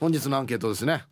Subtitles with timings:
[0.00, 1.04] 本日のアンケートですね。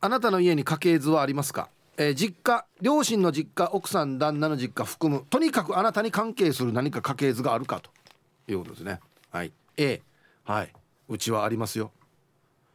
[0.00, 7.90] あなたの家に家系図はありますか、えー、実家両親の実家奥さん旦那の実家含むとにかくあなたに関係する何か家系図があるかと。
[8.48, 9.00] いうことですね。
[9.30, 9.52] はい。
[9.76, 10.02] A
[10.44, 10.72] はい。
[11.08, 11.92] うちはありますよ。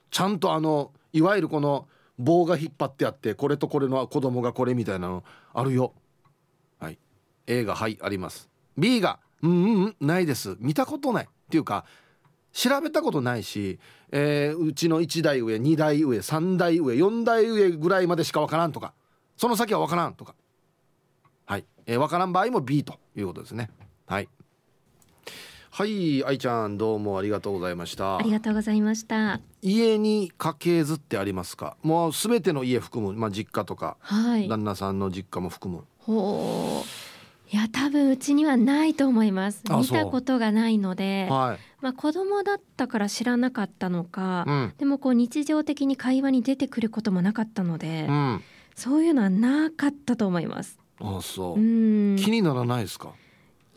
[0.10, 1.88] ちゃんとあのいわゆるこの
[2.18, 5.24] 棒が引っ張ってあってこれとこれの子供がこれみたいなの
[5.54, 5.94] あるよ。
[6.80, 6.98] はい。
[7.48, 8.50] A がはいあります。
[8.78, 10.56] B がうんうんないです。
[10.60, 11.26] 見たことない。
[11.26, 11.86] っていうか
[12.54, 13.80] 調べたことないし、
[14.12, 18.94] えー、うちの1代上2代上3代上4代上ぐらいまでしか分からんとか
[19.38, 20.36] その先は分からんとか。
[21.46, 23.70] はい、えー、分からん場合も B ということですね。
[24.06, 24.30] はい。
[25.74, 28.18] はい愛ちゃんどうもありがとうございました。
[28.18, 29.40] ありがとうございました。
[29.62, 31.78] 家に家系図ってありますか？
[31.82, 33.18] もうすべての家含む。
[33.18, 35.86] まあ実家とか、はい、旦那さんの実家も含む。
[36.00, 36.88] ほう
[37.54, 39.62] いや多分うちにはないと思います。
[39.70, 48.42] 見たことがないので、はい、まあ子供だったから知らなかったのか、うん、でもこう日常的に会話に出てくることもなかったので、うん、
[48.76, 50.80] そういうのはなかったと思います。
[51.02, 51.60] あそう。
[51.60, 52.16] うん。
[52.16, 53.12] 気にならないですか？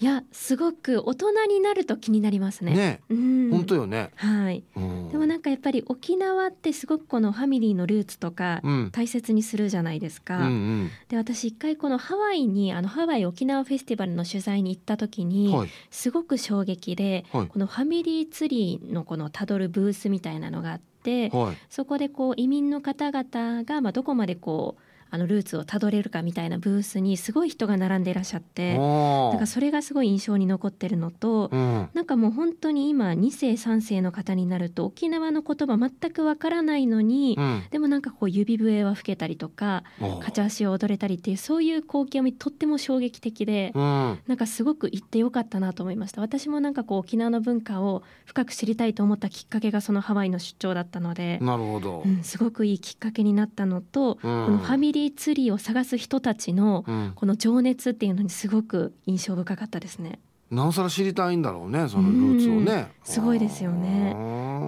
[0.05, 2.75] いやすごく大人になると気になりますね。
[2.75, 4.11] ね、うん、本当よね。
[4.17, 4.63] はい。
[4.75, 8.61] でもなんかやっぱり沖縄ってすごくこのファミリーのルーツとか
[8.93, 10.41] 大切にするじゃないですか。
[10.41, 39.85] うんうん、で私一回このハワイにあのハワイ沖縄フェスティバルの取材に行った時に、はい、すごく衝撃で、はい、このファミリーツリーのこのたどるブースみたいなのがあって、はい、そこでこう移民の方々がまあどこまでこうあのルーツをたどれるかみたいなブースにすごい人が並んでいらっしゃってなんかそれがすごい印象に残ってるのと、うん、なんかもう本当に今2世3世の方になると沖縄の言葉全くわからないのに、うん、でもなんかこう指笛は吹けたりとか
[40.23, 46.21] カチャ足を踊れたりっていうそういう光景を見とっても衝撃的で、うん、なんかすごく行ってよかったなと思いました。
[46.21, 56.85] 私もなんかこう沖縄の文化を深く知りたいと思ったきっかけがそのハワイの出張だったのでなるほど、うん、すごくいいきっかけになったのと、このファミリーーツリーを探す人たちの
[57.17, 60.21] この情熱っていうのにすごく印象深かったですね。
[60.51, 62.93] なおさら知りたいんだろうねそのルーツをね。
[63.03, 64.15] すごいですよね。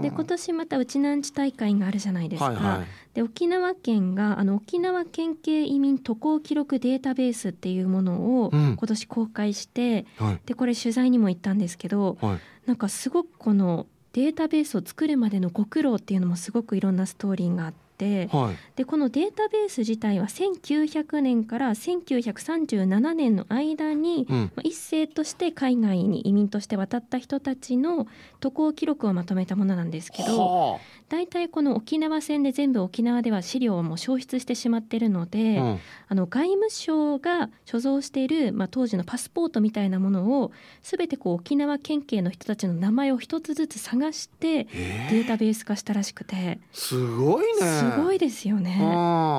[0.02, 2.46] で今年またうちなんち大会があるじゃないですか。
[2.46, 17.85] はいはい、で沖縄県があの沖縄県警移民渡航記録データベースっていうものを今年公開して、うんはい、でこれ取材にも行ったんですけど、はい、なんかすごくこのデータベースを作るまでのご苦労っていうのもすごくいろんなストーリーがあって。、
[18.30, 28.06] はい、でこのデータベース自体は1900年から1937年の間に、うん、一斉として海外に移民として渡った人たちの
[28.40, 35.78] 渡航記録をまとめたものなんですけど大体この沖縄戦で全部沖縄では資料をもう消失してしまっているので、うん、
[36.08, 40.50] あの外務省が所蔵している、まあ、当時のパスポートみたいなものを
[40.82, 46.58] 全てこう沖縄県警の人たちの名前を一つずつ探してデータベース化したらしくて。
[46.72, 47.62] すごいね。
[47.62, 48.72] すごいですよね。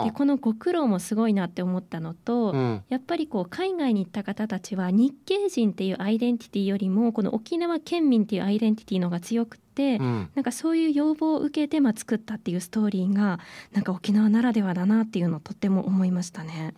[0.06, 13.40] でこのご苦労もすごいなって思ったのと、うん、やっぱりこう海外に行った方たちは日系人っていうアイデンティティよりもこの沖縄県民っていうアイデンティティのが強くて、うん、なんかそういう要望を受けてまあ作ったっていうストーリーが
[13.74, 16.74] なんか沖縄ならではだなっていうのをとっても思いましたね。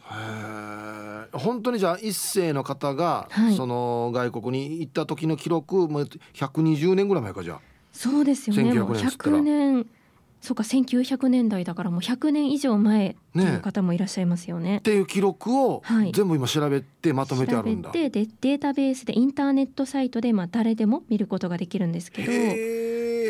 [1.33, 7.59] 本当にじゃあ一世の方が、はい、その外国に行った時の記録もう120年ぐらい前かじゃあ。
[7.91, 8.73] そうですよね。
[8.73, 9.85] もう100年
[10.41, 14.71] そうか1900年代だからもう100年以上前っていう方もいらっしゃいますよね。
[14.71, 15.83] ねっていう記録を
[16.13, 17.91] 全部今調べてまとめてあるんだ。
[17.91, 22.31] でデータベースでインターネットサイトでまあ誰でも見ることができるんですけど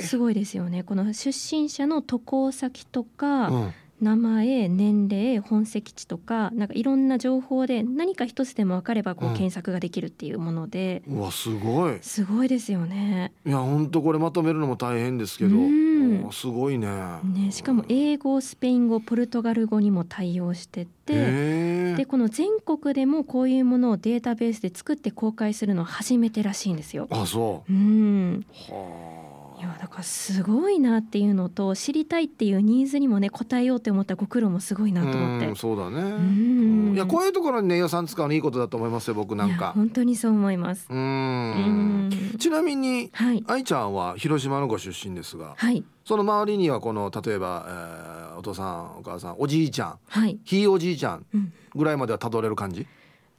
[0.01, 0.83] すごいですよね。
[0.83, 3.73] この出身者の渡航先とか、うん。
[4.01, 11.97] 名前年齢本籍地とかなんかいろんな情報で何か一つでも分かればこう検索ができるっていうもので、うん、うわすごい。
[12.01, 13.33] すごいですよね。
[13.45, 16.87] いや本当これまとめるのも大変ですけど、うん、すごいね。
[17.23, 27.07] ねしかも英語スペイン語ポルトガル語にも対応しててでこの全国でもこういうものをデータベースで作って公開するのは初めてらしいんですよ。
[27.11, 27.73] あそう。
[27.73, 28.45] うん。
[28.69, 29.18] はあ
[29.59, 35.53] いやだからすごいなっていうのと知りたいっていうニーズにもね応えようって思ったご苦労もすごいなと思って。
[35.55, 36.93] そうだね。
[36.95, 39.73] いやこういうところにね予算使うのいいことだと思いますよ僕なんか。
[39.75, 40.87] 本当にそう思います。
[40.89, 51.25] うんちなみに、はい、愛ちゃんは広島のご出身ですが、はい、その周りにはこの例えば、えー、お父さんお母さんおじいちゃん、はい、ひいおじいちゃん
[51.75, 52.87] ぐらいまではたどれる感じ、うん、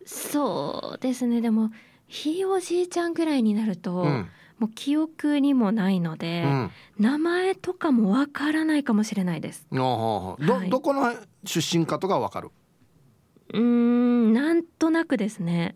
[0.04, 1.40] そうですね。
[1.40, 1.70] でも
[2.08, 4.28] ひいおじいちゃんぐらいになると、うん
[4.60, 9.66] もう記憶にもないので、うん、名前とかもわからないかもしれないです。
[10.38, 11.14] ど、はい、どこの
[11.44, 12.50] 出身かとかわかる。
[13.52, 15.74] うんなんとなくですね、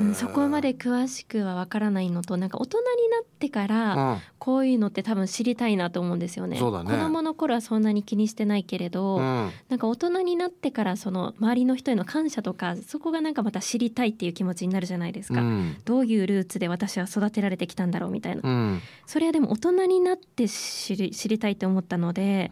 [0.00, 6.58] うん、そこまで詳しくはわからないのとなんか大人になってからこういうのって多分知りたいなと思うんですよね。
[6.58, 6.90] うん、ね。
[6.90, 22.50] 子供の頃はそんなに気にしてないけれど、うん、なんか大人になってからその周りの人への感謝とかそこがなんかまた知りたいっていう気持ちになるじゃないですか、うん、どういうルーツで私は育てられてきたんだろうみたいな、それはでも大人になって知り知りたいと思ったので。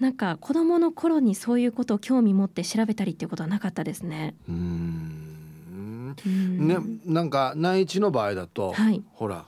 [0.00, 4.34] なんか子供の頃にそういうことを興味持って調べたりっていうことはなかったですね。
[4.48, 6.16] うん。
[6.26, 9.46] ねなんか内地の場合だと、はい、ほら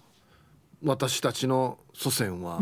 [0.85, 2.61] 私たちの祖先は、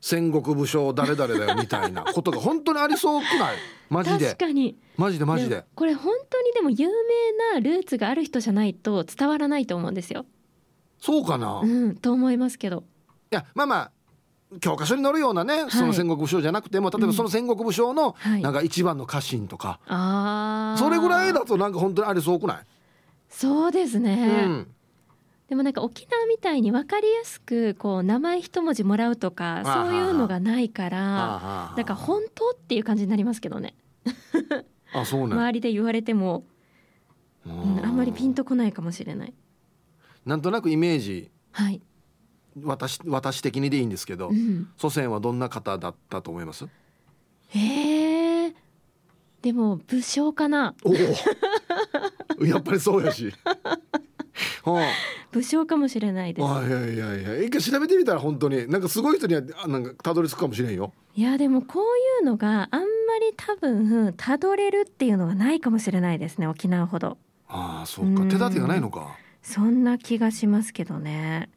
[0.00, 3.56] 戦国武将誰々だよみたいな ことが本当にありそうくない？
[3.88, 4.26] マジで。
[4.26, 4.76] 確かに。
[4.96, 5.64] マジでマジで。
[5.74, 10.24] これ本当にでも有名なルーツがある人じゃないと伝わらないと思うんですよ。
[10.98, 11.60] そうかな？
[11.60, 12.84] うんと思いますけど。
[13.30, 13.90] いやまあまあ
[14.60, 22.66] 教科書に載るようなね、その戦国武将じゃなくても例えばその戦国武将のなんか一番の家臣とか、はい、それぐらいだとなんか本当にありそうくない？
[23.28, 24.74] そうですね、うん、
[25.48, 33.74] でもなんか沖縄みたいに分かりやすくこう名前一文字もらうとかそういうのがないからなんか本当っていう感じになりますけどね。
[34.94, 36.44] あそうね周りで言われても、
[37.46, 39.32] うん、あんまりピンとこないかもしれない。
[40.26, 41.80] なんとなくイメージ、はい、
[42.62, 46.66] 私私的にでいいんですけど、うん、祖先はどんな方だったと思います？
[47.48, 48.54] へえ
[49.42, 50.74] でも武将かな。
[50.84, 50.94] お
[52.44, 53.32] やっぱりそうやし。
[54.64, 54.86] は あ、
[55.32, 56.48] 武将かもしれないです。
[56.48, 57.42] あいやいやいや。
[57.44, 60.92] 一回調べてみたら本当になんかすごい人にはなんかたどり着くかもしれんよ。
[61.14, 61.82] いやでもこう
[62.22, 62.86] いうのがあんま
[63.20, 67.18] り多分たどれるっていうのはないかもしれないですね沖縄ほど。
[67.48, 68.22] ああそうか。
[68.22, 69.16] 手立てがないのか。
[69.42, 71.50] そんな気がしますけどね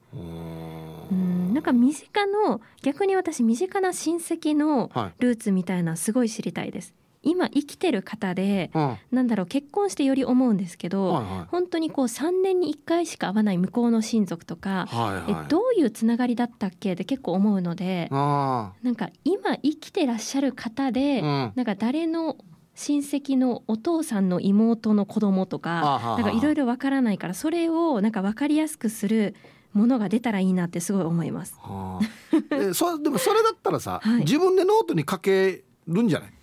[1.11, 1.53] うん。
[1.53, 4.89] なんか身近の逆に私身近な親戚の
[5.19, 16.93] ルーツみたいなすごい知りたいです、今生きてる方で、うん、なんだろう結婚してより思うんですけど、はいはい、本当にこう3年に1回しか会わない向こうの親族とか、はいはい、えどういうつながりだったっけ？
[16.93, 22.37] って結構思うのでなんか今生きてらっしゃる方で、うん、なんか誰の
[22.75, 29.33] 親戚のお父さんの妹の子供とかなんかいろいろわからないからそれをなんか分かりやすくする
[29.75, 31.53] ものが出たらいいなってすごい思います。
[31.59, 36.33] はあ、えそ でもそれだったらさ、はい、自分でノートに書けるんじゃない？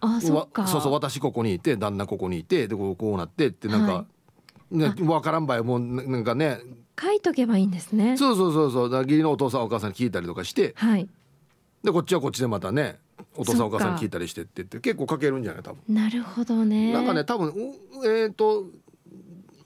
[0.00, 0.26] あそ
[0.66, 4.06] そうそう私ここにいて旦那ここにいてでこうこうなってってなんか、は
[4.70, 6.58] い、ね、分からんばいもうなんかね。
[7.00, 8.16] 書いとけばいいんですね。
[8.18, 8.90] そうそうそうそう。
[8.90, 11.08] だ義理のお父さんお母さんに聞いたりとかして、はい、
[11.82, 12.98] でこっちはこっちでまたね
[13.36, 15.62] お父さんお母さんに聞いたりしてって言って結構書けるんじゃない？
[15.62, 15.80] 多分。
[15.88, 16.92] なるほどね。
[16.92, 17.48] なんかね多分
[18.04, 18.66] えっ、ー、と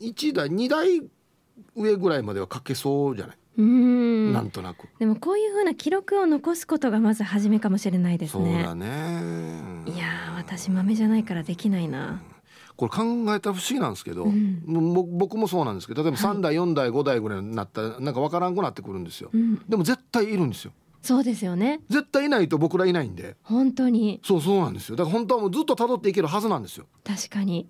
[0.01, 1.03] 1台2台
[1.79, 3.37] 上ぐらいまでは書けそうじゃない？
[3.59, 4.33] うん。
[4.33, 4.89] なんとなく。
[4.99, 8.53] でもこういうふうな記録を残すことがまず初めかもしれないですね。
[8.55, 9.83] そうだね。
[9.87, 12.23] いや私豆じゃないからできないな、
[12.77, 13.03] これ考
[13.35, 14.63] えたら不思議なんですけど、うん、
[15.19, 20.73] 僕もそうなんですけど例えば3代、はい、4代5代ぐらいになったらなんか分からんくなってくるんですよ、うん、でも絶対いるんですよ。
[21.01, 21.81] そうですよね。
[21.89, 23.37] 絶対いないと僕らいないんで。
[23.45, 24.21] 本当に。
[24.25, 24.97] そうそうなんですよ。
[24.97, 26.87] だから本当はもうずっと辿っていけるはずなんですよ。
[27.05, 27.69] 確かに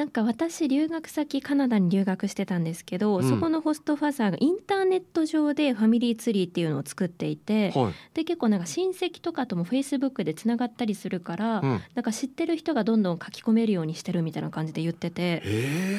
[0.00, 15.42] なんか私留学先カナダに留学してたんですけど、うん、そこのホストファザーがインターネット上でファミリーツリーっていうのを作っていて、はい、で結構なんか親戚とかともフェイスブックでつながったりするから、うん、なんか知ってる人がどんどん書き込めるようにしてるみたいな感じで言ってて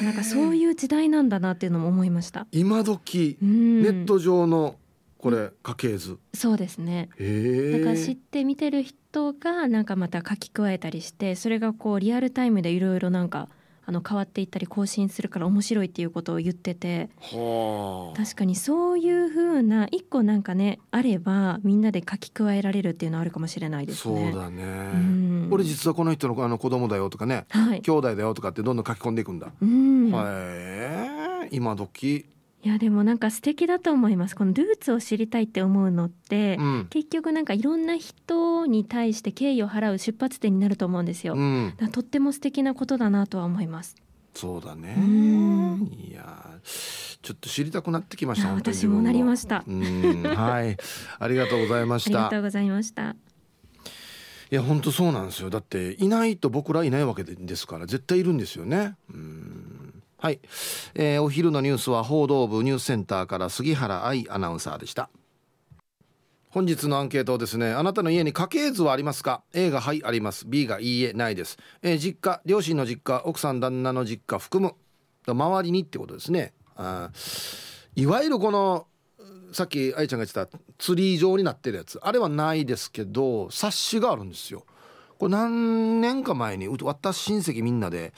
[0.02, 2.48] なんかそういう時代なんだなっていうのも思いました。
[2.50, 4.74] 今時、うん、ネット上の
[5.16, 6.18] これ家系図。
[6.34, 7.08] そうですね。
[7.72, 13.48] だから知って見てる人がなんかまた書き加えたりしてそれがこうリアルタイムでいろいろなんか
[13.84, 17.10] あの変わっていったり更新するから面白いっていうことを言ってて。
[18.16, 24.32] 確かにそういうふうな一個なんかねあればみんなで書き加えられるっていうのはあるかもしれないですね。
[24.32, 29.52] そうだね、うん、俺実はこの人のあの子供だよとかね、はい、兄弟だよとかってどんどん書き込んでいくんだ。
[29.60, 32.26] うん、はい今時
[32.64, 34.36] いやでもなんか素敵だと思います。
[34.36, 43.96] このルーツを知りたいって思うのって、うん、結局なんかいろんな人に対して敬意を払う出発点になると思うんですよ、うん、とっても素敵なことだなとは思います。
[44.34, 44.96] そうだね。
[46.08, 49.64] いやちょっと知りたくなってきました私もなりました。
[49.66, 50.76] はい。
[51.18, 52.18] ありがとうございました。
[52.18, 53.16] ありがとうございました。
[54.52, 55.50] いや本当そうなんですよ。
[55.50, 58.94] だっていないと僕らいないわけですから絶対いるんですよね。
[59.12, 59.71] うん
[60.22, 60.40] はい、
[60.94, 65.10] えー、お昼のニュースは報道部ニュースセンターから杉原愛アナウンサーでした。
[66.48, 70.46] 本日のアンケートですねあなたの家に家系図はありますか？A がはいあります。
[70.46, 74.76] B がいいえないです、え、実家両親の実家奥さん旦那の実家含む
[75.26, 76.54] 周りにってことですね。
[76.76, 77.10] あ
[77.96, 78.86] いわゆるこの
[79.52, 80.46] さっき愛ちゃんが言ってた
[80.78, 81.98] ツリー状になってるやつ。
[82.00, 84.64] あれはないですけど冊子があるんですよ。
[85.22, 88.12] これ何年か前に私親戚みんなで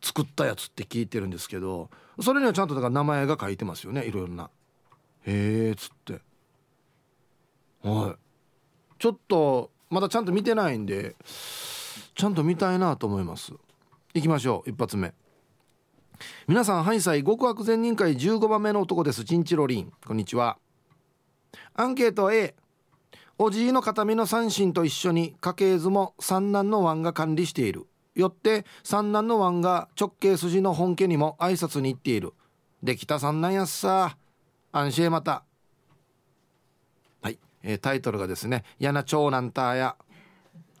[0.00, 1.90] 作ったやつって聞いてるんですけど
[2.22, 4.48] それにはちゃんとだから名前が書いてますよねいろいろな。
[5.26, 6.20] へえっつって。
[7.82, 9.00] はい。
[9.00, 11.16] ちょっとまだちゃんと見てないんで
[12.14, 13.52] ちゃんと見たいなと思います。
[14.14, 15.14] いきましょう一発目。
[16.46, 19.92] 皆さんハイサイ極悪善人会15番目の男ですチンチロリン。
[20.06, 20.58] こんにちは。
[21.74, 22.54] アンケート A
[23.38, 27.86] おじいの形見の三振と一緒に家系図も三男の湾が管理している。
[28.14, 32.32] よって三男の湾が直系筋の本家にも挨拶に行っている。
[32.82, 34.16] できた三男やっさ。
[34.72, 35.44] 安心また。
[37.20, 39.96] はい、えー、タイトルがですね「やな長男たや」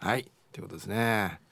[0.00, 0.30] はい。
[0.50, 1.42] ということですね。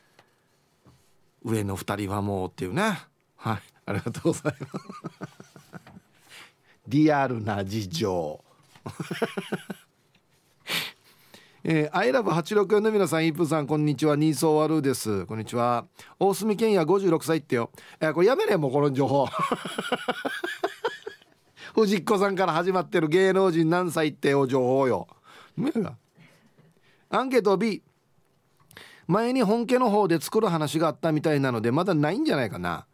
[1.43, 2.99] 上の二人はもうっていうね。
[3.37, 3.63] はい。
[3.85, 4.87] ありがとうございます。
[6.89, 8.45] リアルな事情。
[11.67, 14.17] えー、アイラブ864の皆さん、イープさん、こんにちは。
[14.17, 15.25] ニーソーワルーです。
[15.25, 15.87] こんにちは。
[16.21, 17.71] 大隅健也56歳ってよ。
[18.01, 19.27] えー、これやめねもうこの情報。
[21.75, 25.09] 藤子さんから始まってる芸能人何歳ってお情報よ。
[27.09, 27.83] アンケート B。
[29.07, 32.85] 前に本家の方で作る話があったみたいなので、まだないんじゃないかな。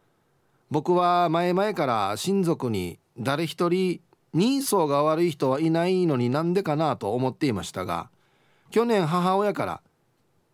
[0.69, 3.99] 僕は前々から親族に誰一人
[4.33, 8.09] 人相が悪い人はいないのになんでかなと思っていましたが
[8.71, 9.81] 去年母親から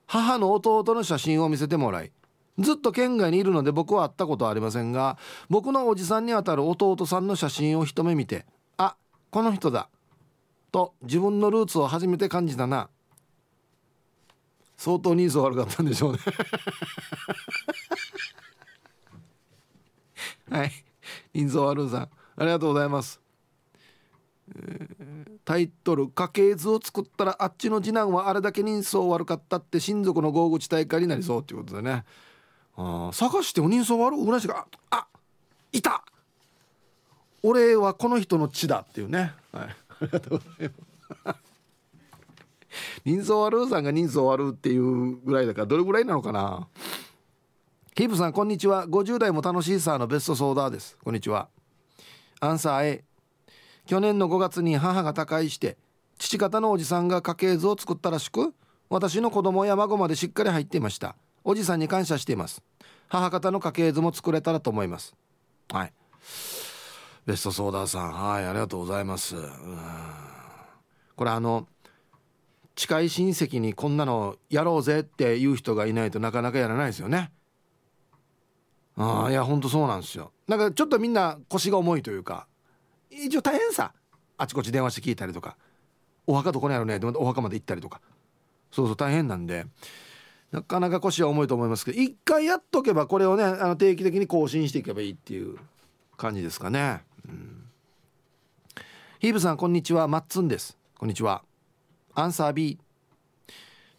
[0.06, 2.12] 母の弟の写真を見せてもらい
[2.60, 5.18] ずっと県外にいるので僕は会ったことはありませんが
[5.50, 8.46] 僕のおじさんにあたる弟さんの写真を一目見て
[8.78, 8.96] あ
[9.30, 9.90] この人だ
[10.72, 12.90] と自分のルーツを初めて感じたな。
[14.78, 16.20] 相当人相悪かったんでしょうね。
[20.52, 20.72] はい。
[21.34, 22.10] 人相悪さんあ
[22.40, 23.27] りがとうございます。
[25.46, 32.04] タイトル「家系図を作ったらあっちの次男はあれだけ人相悪かったって親族の豪口大会になりそう」っていうことでね。
[32.76, 35.08] あ探しても人相悪うらしがあ
[35.72, 36.04] いた。
[37.44, 39.34] 俺はこの人の血だっていうね。
[39.52, 39.76] はい。
[39.90, 40.72] ありがとうござい
[41.26, 41.40] ます。
[43.04, 46.68] 人相悪さんが人相悪っていうぐらいだからどれぐらいなのかな。
[47.96, 48.88] ヒープさんこんにちは。
[48.88, 50.98] 50代も楽しいさのベストソーダです。
[51.04, 51.50] こんにちは。
[52.40, 53.04] アンサー A
[53.88, 55.78] 去年の5月に母が他界して
[56.20, 58.54] 父方のおじさんが家系図を作ったらしく
[58.90, 61.16] 私の子供や孫までしっかり入っていました。
[61.44, 62.62] おじさんに感謝しています。
[63.10, 65.16] 母方の家系図も作れたらと思います。
[65.72, 65.94] はい。
[67.26, 68.12] ベストソーダーさん。
[68.12, 69.36] はいありがとうございます。
[71.16, 71.68] これあの
[72.76, 77.32] 近い親戚にこんなのやろうぜっていう人がいないとなかなかやらないですよね。
[78.96, 80.32] ああいやほんとそうなんですよ。
[80.48, 82.48] なんかちょっとみんな腰が重いというか。
[83.10, 83.94] 一応大変さ。
[84.38, 85.58] あちこち電話して聞いたりとか。
[86.26, 87.00] お墓どこにあるね。
[87.00, 88.02] でお墓まで行ったりとか。
[88.72, 89.66] そうそう大変なんで。
[90.52, 95.58] なかなか腰は重いと思いますけど一回やっとけばこれをねあの定期的に更新していけばいいっていう
[96.16, 97.66] 感じですかね、うん、
[99.20, 100.08] ヒーブさんこんにちは。
[100.08, 100.78] マッツンです。
[100.98, 101.44] こんにちは。
[102.16, 102.80] アンサー B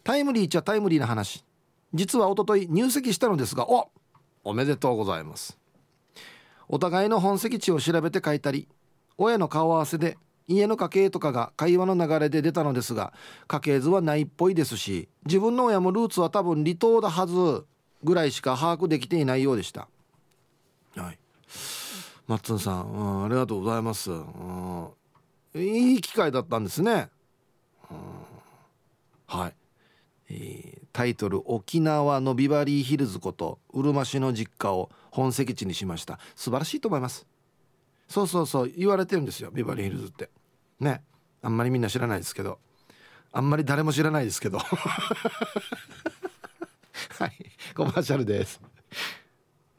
[0.03, 1.45] タイムリーっちゃタイムリーな話。
[1.93, 3.89] 実は一昨日入籍したのですがお
[4.43, 5.57] おめでとうございます。
[6.67, 8.67] お互いの本籍地を調べて書いたり。
[9.19, 13.13] 親の顔合わせで家の家系とかが会話の流れで出たのですが
[13.47, 17.65] 家系図はないっぽいですし自分の親もルーツは多分離島だはず
[18.03, 19.87] ぐらいしか把握できていないようでした。
[20.95, 21.19] はい。
[22.27, 24.87] マッツンさん、うん、ありがとうございます、うん、
[25.55, 27.09] いい機会だったんですね、
[27.89, 27.97] うん、
[29.25, 29.53] はい、
[30.29, 36.19] えー、タイトル「沖縄のビバリーヒルズことうるま市の実家を本籍地にしました。
[36.35, 37.25] 素晴らしいと思います。
[38.09, 40.29] そうそうそう言われてるんですよビバリーヒルズって。
[40.79, 41.03] ね。
[41.41, 42.59] あんまりみんな知らないですけど。
[43.31, 44.57] あんまり誰も知らないですけど。
[47.19, 47.31] はい。
[47.75, 48.59] コマーシャルです。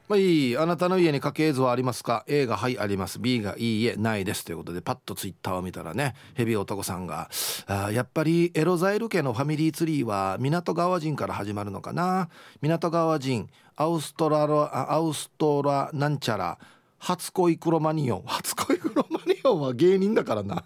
[0.07, 3.19] まあいいあなたの家に家系図はありますか？A がはいあります。
[3.19, 4.43] B がいいえないです。
[4.43, 7.29] ということでパッとツイッターを見たらねヘビ男さんが
[7.67, 12.29] あやっぱりエロザイル家のファミリーツリーは港川人から始まるのかな？
[12.61, 16.57] 港川人アウストラロアウストラなんちゃら
[17.01, 18.23] 初恋クロマニオン。
[18.27, 20.65] 初恋クロマニオンは芸人だからな。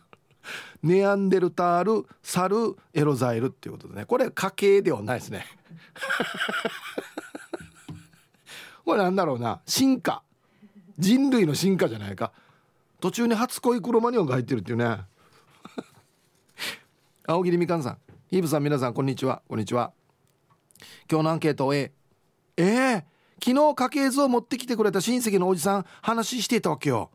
[0.84, 4.06] ネアンデルタールサルエロザイルっていうことでね。
[4.06, 5.46] これ家系ではないですね。
[8.84, 9.62] これなんだろうな。
[9.65, 10.24] 進化。
[11.00, 12.34] 人類の進化じゃないか。
[13.00, 15.06] 途中に初恋クロマニオンが入ってるっていうね。
[17.25, 17.98] 青桐みかんさん。
[18.27, 19.42] ヒーブさん皆さんこんにちは。
[19.48, 19.94] こんにちは。
[21.10, 21.94] 今日のアンケート A
[22.58, 27.12] ええー昨日家系図を持ってきてくれた親戚のおじさん話していたわけよ。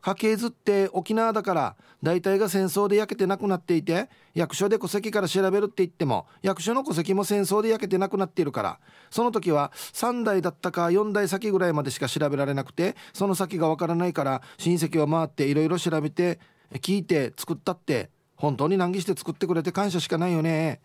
[0.00, 8.78] 家系図って沖縄だから大体が戦争で焼けてなくなっていて役所で戸籍から調べるって言っても役所の戸籍も戦争で焼けてなくなっているから。
[9.10, 16.38] その時は3代だったか4代先ぐらいまでしか調べられなくてその先がわからないから親戚を回っていろいろ調べて
[16.74, 20.80] 聞いて作ったって本当に難儀して作ってくれて感謝しかないよね。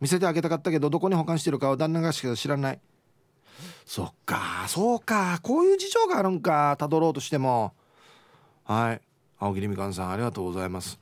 [0.00, 2.80] 見せてあげたかったけどどこに保管してるかは旦那がしか知らない。
[3.84, 7.72] そっかそうかこういう事情があるんかたどろうとしても。
[8.64, 9.00] はい
[9.38, 10.98] 青桐みかんさんありがとうございます。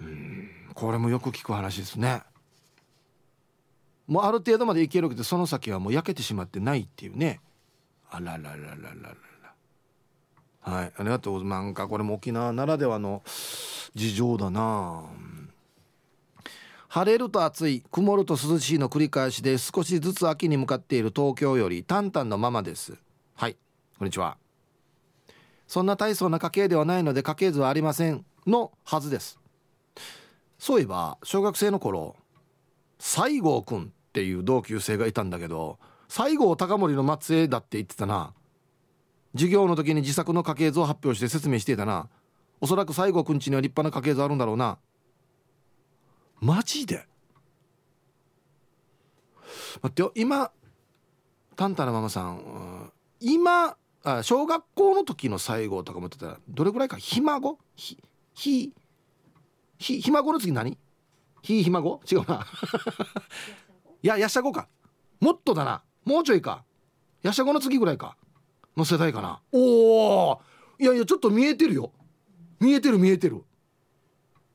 [0.00, 2.22] うんこれもよく聞く話ですね。
[4.06, 7.40] もうある程度までいけるけどその先はもう焼けてしまってないっていうね。
[8.10, 9.16] あらららららら
[10.62, 10.74] ら。
[10.74, 11.64] はいありがとうございます。
[11.64, 13.22] なんかこれも沖縄ならではの
[13.94, 15.04] 事情だな
[16.94, 22.98] 晴れると暑い曇ると涼しいの繰り返しで少しずつ秋に向かっている東京よりタンタンのままです。
[23.34, 23.56] はい
[23.98, 24.36] こんにちは。
[25.66, 28.26] そんな大層な家系ではないので家系図はありません。
[28.46, 29.40] のはずです。
[30.58, 32.14] そういえば小学生の頃
[32.98, 38.34] 西郷くんっていう同級生がいたんだけど西郷隆盛の末裔だって言ってたな。
[39.32, 42.10] 授業の時に自作の家系図を発表して説明していたな。
[42.60, 44.76] おそらく西郷くんちには立派な家系図あるんだろうな。
[46.42, 47.06] マジで？
[49.80, 50.12] 待ってよ。
[50.16, 50.50] 今
[51.54, 56.96] タンタラママさん今あ小学校の時の西郷とかもってたらどれぐらいか？
[56.96, 57.58] ひ孫？
[57.76, 57.96] ひ
[58.34, 58.72] ひ
[59.78, 60.76] ひひ孫の次何？
[61.42, 62.00] ひひ孫？
[62.10, 62.44] 違うな。
[64.02, 64.68] い ややしゃごか。
[65.20, 65.84] もっとだな。
[66.04, 66.64] もうちょいか。
[67.22, 68.16] やしゃごの次ぐらいか。
[68.76, 69.40] の世代かな。
[69.52, 70.40] おお
[70.80, 71.92] いやいやちょっと見えてるよ。
[72.58, 73.44] 見えてる見えてる。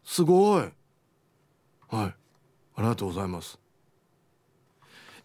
[0.04, 0.70] すごい
[1.90, 2.06] はい。
[2.06, 3.60] ありがとうございます。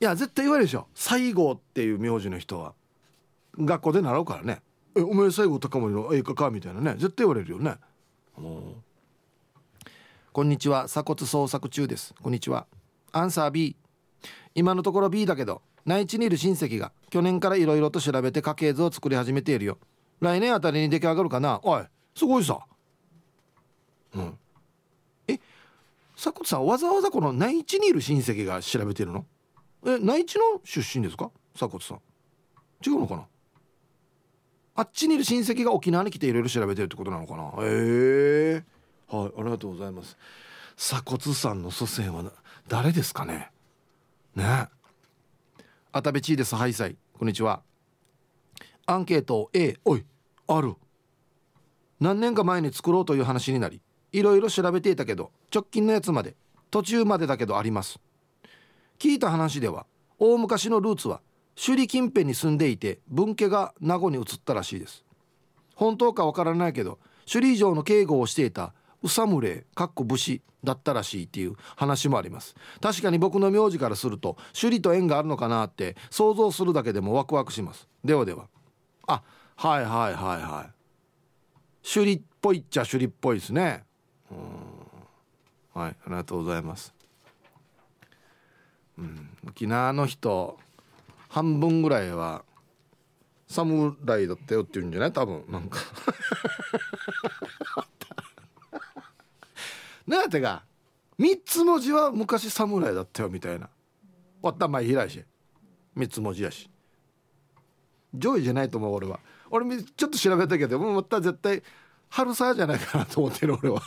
[0.01, 0.87] いや絶対言われるでしょ。
[0.95, 2.75] 西郷っていう名字の人は。
[3.59, 4.63] 学校で習うからね
[4.97, 6.95] 「えお前西郷隆盛の映画か?」みたいなね。
[6.95, 7.77] 絶対言われるよね。
[10.33, 10.87] こんにちは。
[10.87, 12.15] 鎖骨捜索中です。
[12.23, 12.67] こんにちは。
[13.13, 13.77] アンサー B
[14.55, 19.79] 今のところ B だけど内地にいる親戚が去年からいろいろと調べて家系図を作り始めているよ。
[20.21, 21.61] 来年あたりに出来上がるかな。
[21.63, 22.61] おいすごいさ。
[24.15, 24.23] うん。
[24.23, 24.42] え
[26.23, 29.27] 鎖骨さんわざわざこの内地にいる親戚が調べてるの？
[29.85, 31.33] え内地の出身ですか？
[31.53, 32.01] 鎖骨さん。
[32.87, 33.27] 違うのかな？
[34.77, 37.43] あっちにいる親戚が沖縄に来ていろいろ調べてるってことなのかな？
[37.67, 38.65] へえ。
[39.09, 40.17] はいありがとうございます。
[40.77, 42.23] 鎖骨さんの祖先は
[42.69, 43.51] 誰ですかね？
[44.37, 44.69] ね。
[45.91, 46.55] あたべちいです。
[46.55, 47.63] ハイサイこんにちは。
[48.87, 50.05] アンケート A おい
[50.47, 50.77] ある。
[51.99, 53.81] 何年か前に作ろうという話になり
[54.13, 56.37] いろいろ調べていたけど直近のやつまで
[56.71, 57.99] 途中までだけどあります。
[58.99, 59.87] 聞いた話では
[60.19, 61.21] 大昔のルーツは
[61.57, 65.05] 首里近辺に住んでいて分家が名護に移ったらしいです。
[65.75, 66.99] 本当かわからないけど
[67.31, 72.55] 首里城の警護をしていた宇佐村かっこ武士だったらしいっていう話もあります。
[72.81, 77.89] 確かに僕の名字からすると首里と縁があるのかなって想像するだけでもワクワクします。
[78.05, 78.49] ではでは。
[79.09, 79.23] あ
[79.57, 80.73] はいはいはいはい。
[81.83, 83.85] 首里っぽいっちゃ首里っぽいですね。
[85.75, 86.93] はいありがとうございます。
[88.99, 89.31] うん。
[89.49, 90.59] 沖縄の人
[91.29, 92.45] 半分ぐらいは
[93.49, 95.13] 侍だったよって言うんじゃない？
[95.13, 95.79] 多分なんか。
[100.07, 100.65] なんてか
[101.19, 103.69] 三つ文字は昔侍だったよみたいな。
[104.43, 105.25] おったまいひらいし
[105.95, 106.69] 三つ文字やし。
[108.15, 109.21] 上位じゃないと思う俺は。
[109.51, 111.63] 俺ちょっと調べたけどもうまた絶対
[112.15, 113.81] 春さじゃないかなと思ってる俺は。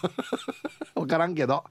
[0.95, 1.63] 分からんけど。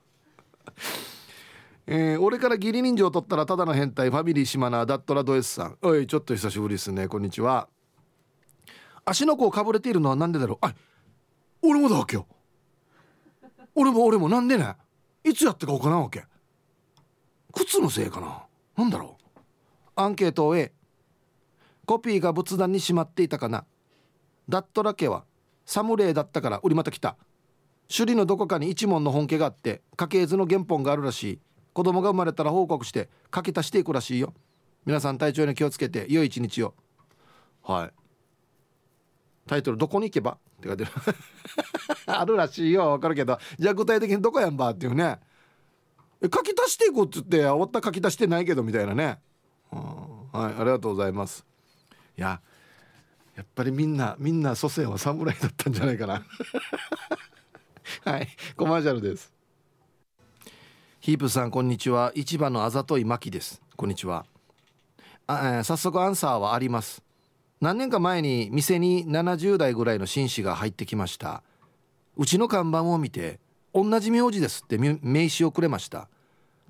[1.89, 5.79] えー、俺から義理人情を取ったらただの変態ファミリー島名ダットラドエスさん。
[5.83, 7.09] おいちょっと久しぶりですね。
[7.09, 7.69] こんにちは。
[9.05, 10.59] 足の甲をかぶれているのは何でだろう？
[10.65, 10.73] あ
[11.61, 12.29] 俺もだわけよ。
[13.75, 14.29] 俺も俺も。
[14.29, 14.77] なんでね？
[15.25, 16.25] いつやってか分からんわけ。
[17.53, 18.45] 靴のせいかな？
[18.77, 19.41] なんだろう？
[19.97, 20.73] アンケートを A
[21.85, 23.65] コピーが仏壇にしまっていたかな？
[24.49, 25.25] ダットラ家は
[25.65, 27.17] 侍だったから売りまた来た。
[27.89, 31.41] 首里のどこかに一門の本家があって家系図の原本があるらしい。
[31.73, 34.33] 子供が生まれたら報告して書き足していくらしいよ。
[34.87, 36.75] 皆さん体調に気をつけて良い一日を。
[37.63, 37.93] はい。
[39.47, 40.91] タイトル「どこに行けば?」って書いてる。
[42.07, 42.91] あるらしいよ。
[42.93, 43.39] わかるけど。
[43.59, 45.19] じゃあ具体的にどこやんばっていうね。
[46.23, 49.19] 書き足していこうっつって終わった書き足してないけどみたいなね。
[49.71, 50.55] はい。
[50.61, 51.45] ありがとうございます。
[52.17, 52.41] いや
[53.37, 56.25] やっぱりみんなみんな祖先は侍だったんじゃないかな。
[58.05, 59.33] はいコマーシャルです。
[61.01, 62.13] ヒープさんこんにちは。
[62.15, 63.61] 市場のあざといまきです。
[63.77, 64.25] こんにちは。
[65.27, 67.03] あ、えー、早速アンサーはあります。
[67.61, 71.43] 何年か前に店に70代ぐらいの紳士が入ってきました。
[72.17, 73.41] うちの看板を見て
[73.75, 76.09] 同じ名字ですって名刺をくれました。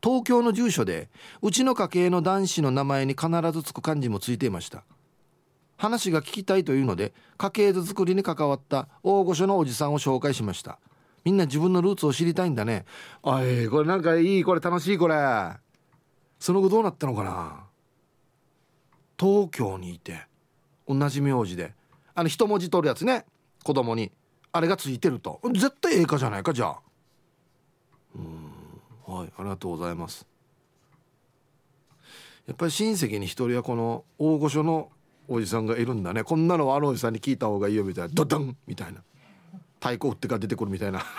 [0.02, 1.10] 東京の住所で
[1.42, 4.84] うちの家系の男子の名前に必ずつく漢字もついていました。
[5.76, 10.78] 話が聞きたいというので家系図作りに関わった大御所のおじさんを紹介しました。
[11.24, 12.84] みんな自分のルーツを知りたいんだね
[13.22, 15.14] あいこれなんかいいこれ楽しいこれ
[16.38, 17.64] その後どうなったのかな。
[19.18, 20.26] 東京にいて
[20.86, 21.72] 同じ名字で
[22.14, 23.24] あの一文字取るやつね。
[23.62, 24.12] 子供に。
[24.52, 25.40] あれがついてると。
[25.52, 26.78] 絶対ええかじゃないかじゃあ。
[28.14, 30.26] うんはいありがとうございます。
[32.46, 34.90] やっぱり親戚に一人はこの大御所の
[35.28, 36.24] おじさんがいるんだね。
[36.24, 38.14] こんなのはあのおじさんに聞いた方がいいよみたいな。
[38.14, 38.56] ドドン!
[38.66, 39.02] みたいな。
[39.80, 41.04] 太鼓打ってから出てくるみたいな。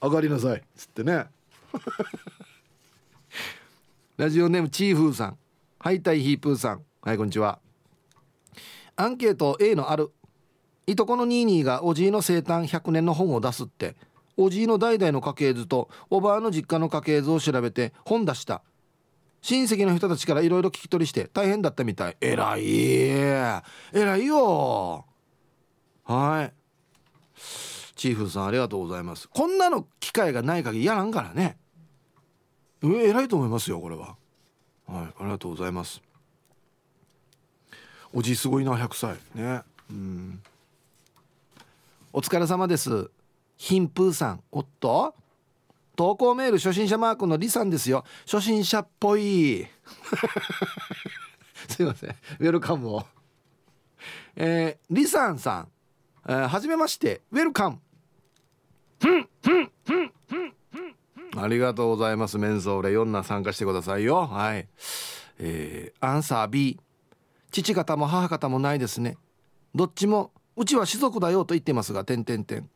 [0.00, 0.58] 上がりなさい。
[0.58, 1.26] っつってね。
[4.16, 5.38] ラジオネームチーフーさん。
[5.78, 6.82] ハイタイヒープーさん。
[7.02, 7.60] はいこんにちは。
[8.96, 10.10] アンケート A のある。
[10.86, 13.96] いとこのニーニーがおじいの生誕100年の本を出すって。
[14.36, 18.62] おじいの代々の家系図とおばあの実家の家系図を調べて本出した。
[19.40, 22.16] 親戚の人たちからいろいろ聞き取りして大変だったみたい。
[22.20, 22.64] えらい。
[22.66, 25.04] えらいよ。
[26.04, 26.52] はい。
[27.94, 29.28] チーフさんありがとうございます。
[29.28, 31.58] こんなの機会がない限りやらんからね。
[32.82, 34.16] えらいと思いますよこれは。
[34.86, 36.00] はいありがとうございます。
[38.12, 39.16] おじすごいな100歳。
[39.34, 39.62] ね。
[39.90, 40.42] うん。
[42.12, 43.10] お疲れ様です。
[43.56, 45.14] 貧風さんおっと？
[45.98, 48.04] 投稿メール初心者マークのりさんですよ。
[48.24, 49.66] 初心者っぽい。
[51.68, 52.10] すいません。
[52.38, 53.04] ウェルカムを。
[54.36, 55.68] えー、りさんさん、
[56.28, 57.22] えー、はじめまして。
[57.32, 57.80] ウェルカム。
[61.36, 62.38] ありがとうございます。
[62.38, 64.28] メンソーレ4な参加してくださいよ。
[64.28, 64.68] はい。
[65.40, 66.78] えー、アンサー B
[67.50, 69.18] 父方も母方もないですね。
[69.74, 72.70] どっちもうちは士族だよと言ってますが点点点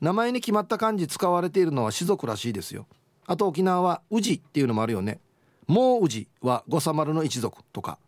[0.00, 2.86] 名前に決まった漢字使われているのは士族らしいですよ。
[3.26, 5.20] あと沖縄は宇治っていうのもあるよね。
[5.66, 7.98] もう宇治は五三丸の一族とか。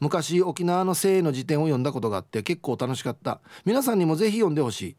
[0.00, 3.40] 昔沖縄の姓の辞典を読んだことがあって結構楽しかった。
[3.64, 4.96] 皆さんにもぜひ読んでほしい。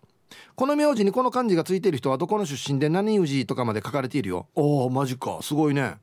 [0.55, 4.47] この名字にこの漢字がついている人はどこの出身で何宇治とかまで書かれているよ。
[4.55, 5.39] おおマジか。
[5.41, 5.95] すごいね。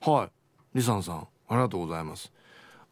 [0.00, 0.30] は
[0.74, 0.78] い。
[0.78, 2.32] リサンさんありがとうございます。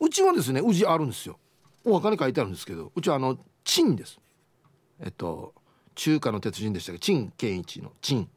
[0.00, 1.38] うちはですね宇治あるんですよ。
[1.84, 4.18] お墓に書いてあるんですけどうちはあの陳です。
[5.00, 5.54] えっと
[5.98, 6.98] 中華の鉄人でしたけ？
[6.98, 8.28] ど陳健一の陳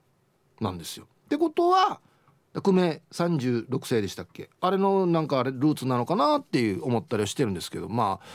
[0.60, 1.06] なんですよ。
[1.06, 2.02] ってことは
[2.56, 4.50] 久米36世でしたっけ？
[4.60, 8.26] あれのなんかあれルーツなのかなっていう思ったりはしてるんですけどまあ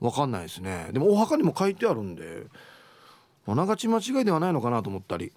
[0.00, 0.90] 分かんないですね。
[0.92, 2.44] でもお墓にも書いてあるんで
[3.46, 5.32] あながち間違いではないのかなと思ったり。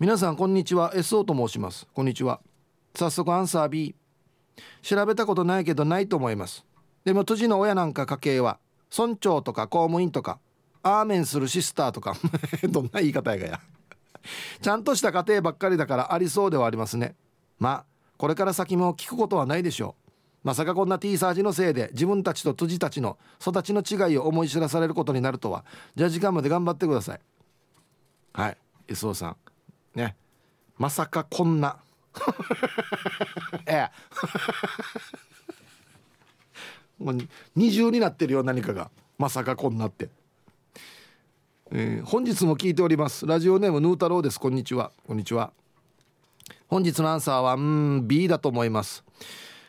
[0.00, 0.94] 皆さんこんにちは。
[0.94, 1.86] SO と申します。
[1.92, 2.40] こんにちは。
[2.94, 3.94] 早速アンサー B
[4.80, 6.64] 調べたことないけどないと思います。
[7.04, 8.58] でも辻の親なんか家系は
[8.96, 10.38] 村長とか公務員とか
[10.88, 12.16] アーメンするシスターとか
[12.68, 13.60] どんな言い方やがや。
[14.60, 17.14] ちゃんとした家庭ばっかりだからありそうではありますね。
[17.58, 17.84] まあ
[18.16, 20.10] これから先も聞くことはないでしょう。
[20.44, 25.64] まさかこんな T サージのせいで自分たちと辻たちの育ちの違いを思い知らされることになるとは。
[25.94, 27.20] じゃあ時間まで頑張ってください。
[28.32, 28.56] はい
[28.88, 29.36] SO さん。
[29.94, 30.16] ね。
[30.76, 31.76] まさかこんな。
[33.66, 33.90] ええ。
[36.98, 37.18] もう
[37.54, 38.90] 二重になってるよ何かが。
[39.18, 40.08] まさかこんなって、
[41.70, 43.26] えー、本日も聞いております。
[43.26, 44.40] ラジオネームヌー太郎です。
[44.40, 44.90] こんにちは。
[45.06, 45.52] こんにちは。
[46.66, 49.04] 本日のアンサーはうん B だと思います。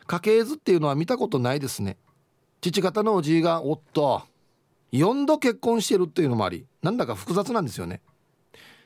[0.08, 1.98] 家系図っていうのは見たことないですね。
[2.62, 4.22] 父方のおじいがおっと
[4.94, 8.02] 4度結婚してるっていうのもありなんだか複雑なんですよね。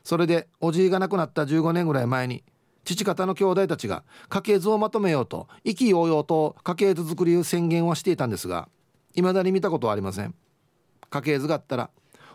[0.04, 2.44] それでおじいが亡くなった15年ぐらい前に
[2.84, 8.70] 父方の兄弟たちが家系図をまとめようと意気揚々と家系図作りを宣言はしていたんですが
[9.14, 10.34] 未だに見たことはありません。
[11.12, 11.92] 家系図があったら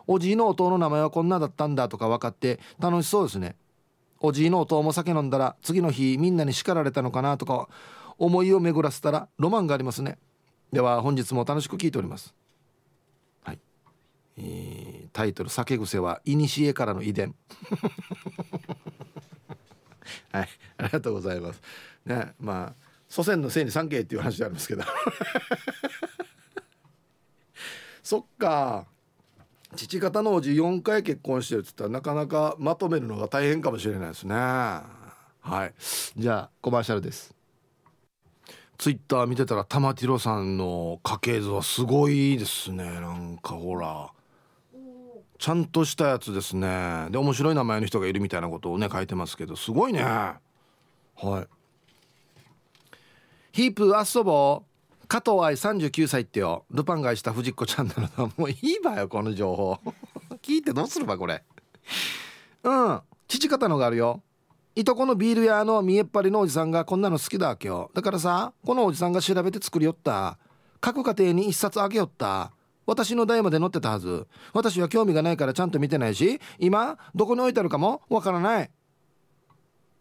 [0.09, 3.57] おじいの弟の名前はこんなだったんだとか分かって楽しそうですね。
[4.21, 7.68] おじいの弟も酒飲んだら次の日みんなに叱られたのかなとか
[8.16, 10.18] 思いを巡らせたらロマンがありますね。
[10.73, 12.35] では本日も楽しく聞いております。
[13.44, 13.59] はい、
[14.38, 17.35] えー、タイトル「酒癖は古からの遺伝」
[20.33, 20.49] はい。
[20.79, 21.61] ありがとうございます。
[22.07, 24.85] ねまあ祖先のせいに三景っていう話でありますけど。
[28.03, 28.87] そっか
[29.76, 34.35] 父方のおじ4回結婚してるっつったらなかなかまとめるのが大変かもしれないですね。
[34.35, 34.85] は
[35.66, 35.74] い。
[36.16, 37.35] じゃあコマーシャルです。
[38.78, 42.85] ツイッター見てたら玉ティロさんの家系図はすごいですね。
[42.85, 44.11] なんかほら。
[45.38, 47.09] ちゃんとしたやつですね。
[47.11, 49.57] で面白い名前の人がいるみたいなことをね書いてますけど。
[49.57, 50.02] すごいね。
[50.02, 50.38] は
[51.20, 51.46] い。
[53.52, 54.62] ヒープ遊ぼ
[55.09, 56.66] 加藤愛39歳ってよ。
[56.71, 59.79] ルパンがした藤子ちゃんなのもういいわよこの情報。
[60.42, 61.42] 聞いてどうするばこれ。
[62.62, 63.01] うん。
[63.27, 64.23] 父方のがあるよ。
[64.75, 67.90] いとこのビール屋の見えっ張りのおじさんがこんなの好きだわけよ。
[67.94, 70.38] だからさこのおじさんが調べて作りよった。
[70.79, 72.53] 各家庭に一冊あげよった。
[72.85, 74.27] 私の代まで載ってたはず。
[74.53, 78.71] 私は興味がないからちゃんと見てないし今どこに置いてあるかもわからない。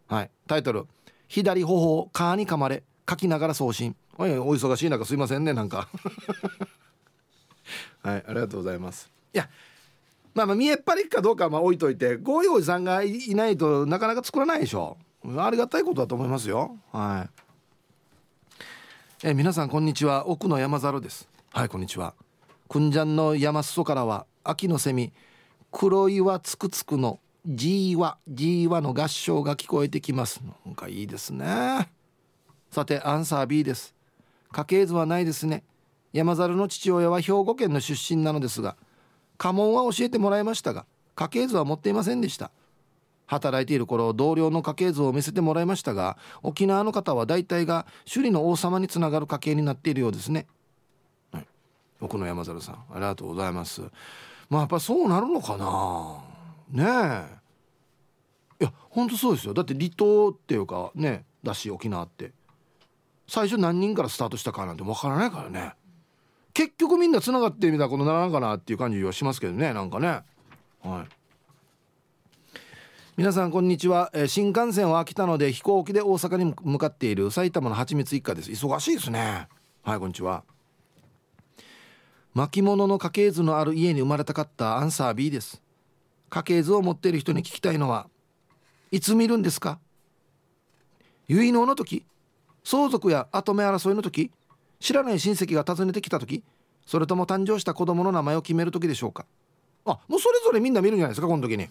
[0.10, 0.32] はい。
[0.48, 0.86] タイトル
[1.30, 5.88] 「左頬を蚊に噛まれ書きながら送信」お忙しい中すいませんねなんか。
[8.02, 9.12] はいありがとうございます。
[9.34, 9.50] いや
[10.34, 14.98] まあまあ見えっ張りかどうかはまあ置いといてこういおじさんがいないとなかなか作らないでしょ。
[15.38, 16.78] ありがたいことだと思いますよ。
[16.92, 17.28] は
[19.22, 19.24] い。
[19.24, 20.28] え皆さんこんにちは。
[20.28, 21.28] 奥の山猿です。
[21.52, 22.14] はいこんにちは。
[22.70, 25.12] くんじゃんの山裾からは秋のセミ
[25.72, 30.42] 黒岩つくつくのじーわじーわの合唱が聞こえてきます。
[30.66, 31.90] なんかいいですね。
[32.72, 33.97] さてアンサー B です。
[34.52, 35.64] 家系図はないですね。
[36.14, 38.76] 山猿の父親は兵庫県の出身なのですが
[39.38, 42.52] 家紋は教えてもらいましたが家系図は持っていませんでした。
[43.28, 50.48] 働いている頃同僚の家系図を見せてもらいましたが沖縄の方は大体が首里の王様につながる家系になっているようですね、
[51.34, 51.46] はい、
[52.00, 53.82] 奥野山猿さんありがとうございます。
[54.50, 56.86] まあやっぱそうなるのかな。
[56.86, 57.28] ね
[58.60, 58.64] え。
[58.64, 59.54] いや本当そうですよ。
[59.54, 62.32] だって離島っていうかねだし沖縄って。
[63.28, 65.74] 最初何人からスタートしたかなんてわからないからね。
[66.54, 70.22] 結局みんなつながってみたいなことならんかなっていう感じはしますけどねなんかね。
[70.82, 71.08] はい。
[73.18, 78.52] 皆さんこんにちは、えー、新幹線は来たので飛行機で大阪に向かっている埼玉のはちみつ一家です。
[78.52, 79.48] 忙しいですね。
[79.84, 80.44] はいこんにちは。
[82.34, 85.62] 巻物の家系図のある家に生まれたかったアンサー B です。
[86.30, 88.08] 家系図を持っている人に聞きたいのは
[88.92, 89.80] いつ見るんですか？
[91.28, 92.06] 結納の時。
[92.70, 94.30] 相続や跡目争いの時
[94.82, 96.44] 知らない親戚が訪ねてきた時
[96.86, 99.26] それとも誕生した子供の名前を決める時でしょうか。
[99.86, 101.70] あもうそれぞれみんな見るんじゃないですかこの時に。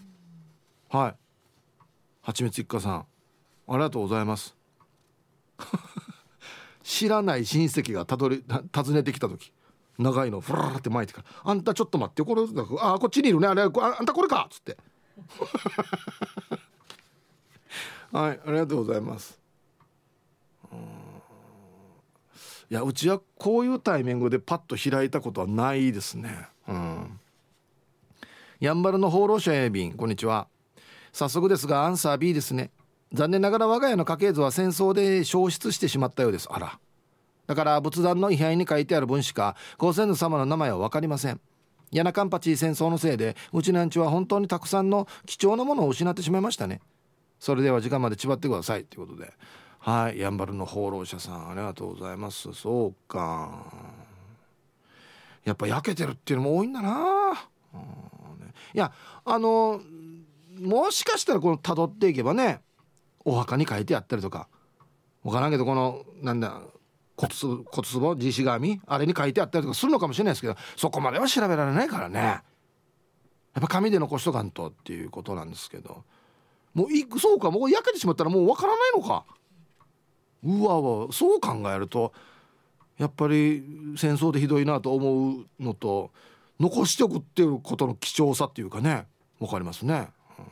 [0.89, 1.15] はい。
[2.23, 3.05] はちみつ一家さん
[3.67, 4.55] ありがとうございます。
[6.81, 8.43] 知らない親戚がたどり
[8.75, 9.53] 訪ねてきた時
[9.99, 12.41] 長いのふらーって巻いてから「あんたちょっと待ってこれ
[12.81, 13.47] あこっちにいるね。
[13.47, 14.75] あれああんたこれか」っつって。
[18.11, 19.46] はいありがとうございます。
[22.69, 26.47] いやうちはこういうタイミングでパッと開いたことはないですね。
[26.67, 27.19] うん。
[28.59, 30.47] やんばるの放浪者エビンこんにちは。
[31.13, 32.71] 早速ですがアンサー B ですね。
[33.13, 36.49] 残念ながら我が家の家系図は戦争で消失してしまったようです。
[36.51, 36.77] あら。
[37.47, 41.39] だから仏壇の位牌に書いてある分しかご先祖様の名前は分かりません。
[41.93, 46.81] ヤナカンパチ戦争のせいでうちなんちは本当にたくさんの貴重なものを失ってしまいましたね。
[47.39, 48.83] それでは時間まで縛ってください。
[48.83, 49.31] ということで。
[49.79, 52.53] はいやんばるの放浪者さんありがとうございます。
[52.53, 53.63] そうか。
[55.47, 56.91] やっぱ焼けてるっていうのも多いんだな、
[57.73, 58.91] うん、いや
[59.23, 59.79] あの
[60.59, 62.59] もしかしたらこの辿っていけばね
[63.23, 64.49] お墓に書いてあったりとか
[65.23, 66.61] 分からんけどこのなんだ
[67.15, 67.33] 骨
[67.65, 72.19] 骨壺地石紙あれに書いてあったりとかするのかもしれないですけどそこまでは調べられないからね。
[72.19, 72.43] や
[73.59, 76.03] っぱ紙で残しとかんとっていうことなんですけど
[76.75, 79.25] もういそうかもう焼けてしまったらもう分からないのか。
[80.43, 82.13] うわわそう考えると
[82.97, 83.63] やっぱり
[83.95, 86.11] 戦争でひどいなと思うのと
[86.59, 89.05] 残しておくっていうことの貴重さっていうかね
[89.39, 90.45] 分かりますね、うん、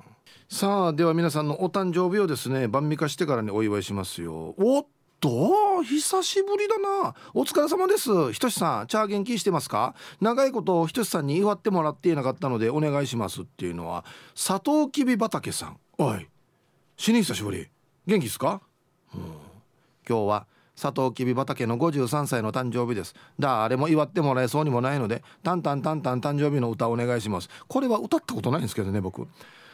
[0.48, 4.54] さあでは皆さんのお誕生日をですね晩味化してからにお祝いしますよ。
[4.58, 4.86] おっ
[5.20, 7.16] と久しぶりだな。
[7.34, 8.34] お疲れ様です。
[8.34, 9.96] ひとしさんチャー元気してますか？
[10.22, 15.80] 長いことひとしさんに祝ってもらっていなかったのでお願いしますっていうのはサトウキビ畑さん。
[15.98, 16.28] おい
[16.98, 17.68] 死に久しぶり。
[18.06, 18.62] 元気ですか、
[19.16, 19.22] うん。
[20.08, 23.16] 今日はサトウキビ畑の53歳の誕生日です。
[23.40, 27.50] 誰も祝ってもらえそうにもないのでタンタンタンタン誕生日の歌をお願いします。
[27.68, 29.28] これは歌ったことないんですけどね僕。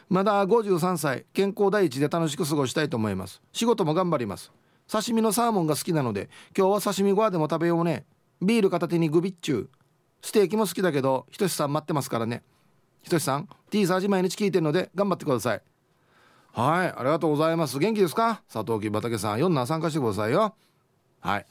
[0.09, 3.41] まだ53歳健康第一で楽しく過ごしたいと思います。
[3.51, 4.51] 仕事も頑張ります。
[4.87, 8.05] 刺身のサーモンが好きなので今日は刺身ご飯でも食べようね。
[8.41, 9.67] ビール片手にグビッチュー。
[10.21, 12.43] ステーキも好きだけどひとしさん待ってますからね。
[13.01, 15.61] ひとしさん T サージ毎日聞いてるので頑張ってください。
[16.53, 17.79] はいありがとうございます。
[17.79, 18.43] 元気ですか？
[18.51, 20.53] 佐藤木畑さん4男参加してくださいよ。
[21.21, 21.45] はい。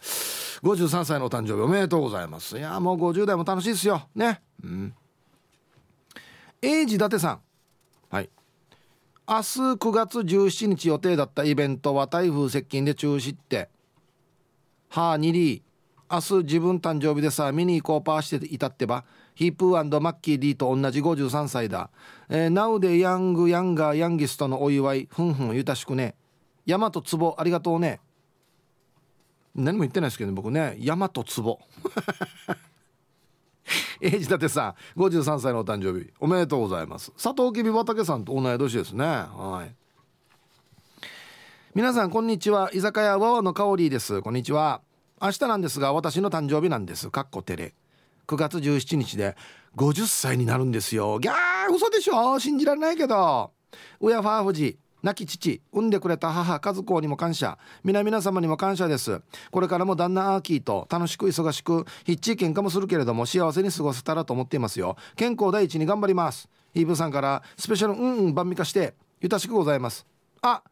[0.62, 2.58] 53歳のお誕生日おめでとうございます。
[2.58, 4.08] いやもう50代も楽しいですよ。
[4.14, 4.42] ね。
[4.62, 4.94] うん。
[6.60, 7.40] 英治伊達さん。
[8.10, 8.28] はい。
[9.26, 13.70] 明日9月17日予定だったイベントは台風接近で中止って。
[14.90, 15.62] はあニリー。
[16.10, 21.88] 明日自分誕生日でさ見に行こうパーしていたってばヒープーマッキー D と同じ53歳だ。
[22.28, 26.14] えー、ナウでヤングヤンガーヤンギストのお祝い、ふんふんゆたしくね。
[26.66, 28.00] ヤマトツボありがとうね。
[29.54, 30.76] 何も言ってないですけど、ね、僕ね。
[30.78, 31.58] 大和壺
[34.02, 37.12] エイジ立さん53歳のお誕生日おめでとうございます。
[37.12, 39.04] 佐藤きび畑さんと同い年ですね。
[39.06, 39.74] はい。
[41.74, 42.70] 皆さんこんにちは。
[42.74, 44.20] 居酒屋わわの香りです。
[44.22, 44.82] こんにちは。
[45.22, 47.10] 明日なんですが私の誕生日なんです。
[47.10, 47.74] かっこてれ。
[48.26, 49.36] 9月17日で
[49.76, 51.18] 50歳になるんですよ。
[51.18, 52.38] ギャー嘘でしょ？
[52.38, 53.50] 信じられないけど。
[54.00, 57.58] 親ファーフジ亡き父産んでくれた母和子にも感謝。
[57.84, 59.20] 皆々様にも感謝です。
[59.50, 64.96] これからも旦那アーキーと楽しく忙しくヒッチー喧嘩もするけれども幸せに過ごせたらと思っていますよ。
[65.16, 66.48] 健康第一に頑張ります。
[66.74, 70.06] イーブさんからスペシャルうんうん晩味化してゆたしくございます。
[70.40, 70.62] あ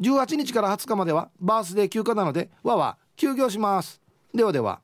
[0.00, 2.96] 18日から20日まではバースデー休暇なのでわわ。
[3.16, 4.00] 休業します。
[4.34, 4.80] ではでは。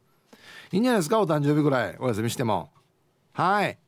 [0.70, 1.20] いいんじゃないですか？
[1.20, 1.96] お誕生日ぐらい。
[1.98, 2.70] お休みしても。
[3.32, 3.78] はい。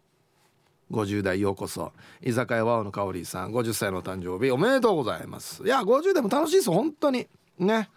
[0.90, 3.52] 50代ようこそ居酒屋ワオの香りさん。
[3.52, 4.50] 50歳の誕生日。
[4.50, 5.62] おめでとうございます。
[5.62, 7.28] いや50代も楽しいです本当に。
[7.58, 7.90] ね。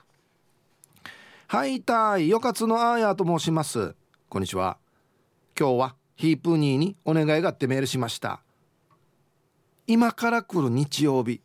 [1.48, 3.96] はいたいよかつのあーやと申します。
[4.30, 4.78] こんにちは。
[5.58, 8.42] 今日はヒープニーにお願いがあってメールしました。
[9.88, 11.42] 今から来る日曜日。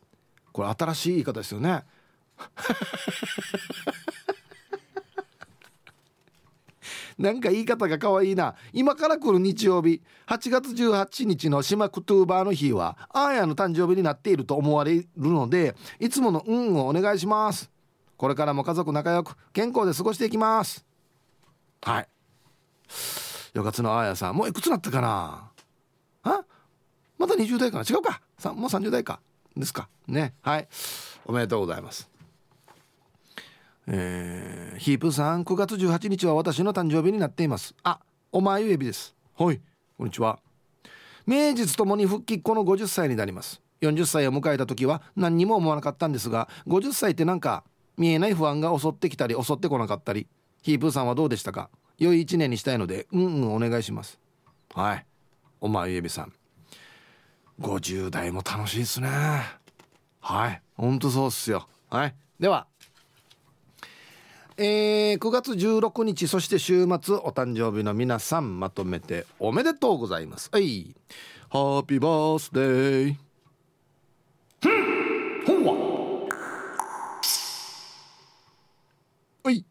[0.51, 1.83] これ新しい言い方ですよね。
[7.19, 8.55] なんか言い方が可愛いな。
[8.71, 17.69] 今から来る日曜日8月18日の島クトゥーバーの日はアーヤの誕生日になっていると思われるのでいつもの運をお願いします。
[18.15, 20.85] これからも家族仲良く健康で過ごしていきます。
[21.81, 22.07] はい。
[23.53, 25.51] よかつのあーやさんもういくつなったかな？
[26.23, 26.43] あ？
[27.17, 27.83] また20代かな？
[27.83, 28.21] 違うか。
[28.37, 29.19] さもう30代か。
[29.57, 29.89] ですか。
[30.07, 30.35] ね。
[30.41, 30.67] はい。
[31.25, 32.09] おめでとうございます。
[33.91, 37.73] えー、ヒープさん9月18日は私の誕生日になっています。
[37.83, 37.99] あ
[38.31, 39.15] お前ゆえびです。
[39.35, 39.59] はい。
[39.97, 40.37] こんにちは。
[41.25, 43.63] 名実ともに復帰っ子の50歳になります。
[43.81, 47.63] 40歳を迎えた時は何にも思わなかったんですが50歳ってなんか
[47.97, 50.27] 見えない不安が襲ってきたり襲ってこなかったり。
[50.61, 51.71] ヒープーさんはどうでしたか？
[51.97, 54.19] 良い一年にしたいのでうんうんお願いします。
[54.75, 55.05] はい。
[55.61, 56.33] お前ゆえびさん。
[57.59, 59.09] 50代も楽しいですね。
[60.19, 60.61] はい。
[60.77, 61.67] ほんとそうっすよ。
[61.89, 62.15] はい。
[62.39, 62.67] では
[64.61, 70.49] えー、9月16日そして週末お誕生日の皆さんまとめておめでとうございます。
[70.51, 70.93] はい。
[71.49, 73.15] ハッピーバースデー
[75.47, 76.27] ほんわ
[79.45, 79.63] はい。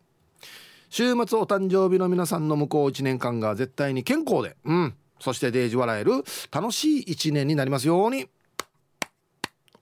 [0.89, 4.95] 週末お誕生日の皆さんの向こう1年間が絶対に健康でうん。
[5.21, 6.13] そしてデージ笑える
[6.51, 8.27] 楽しい1年になりますように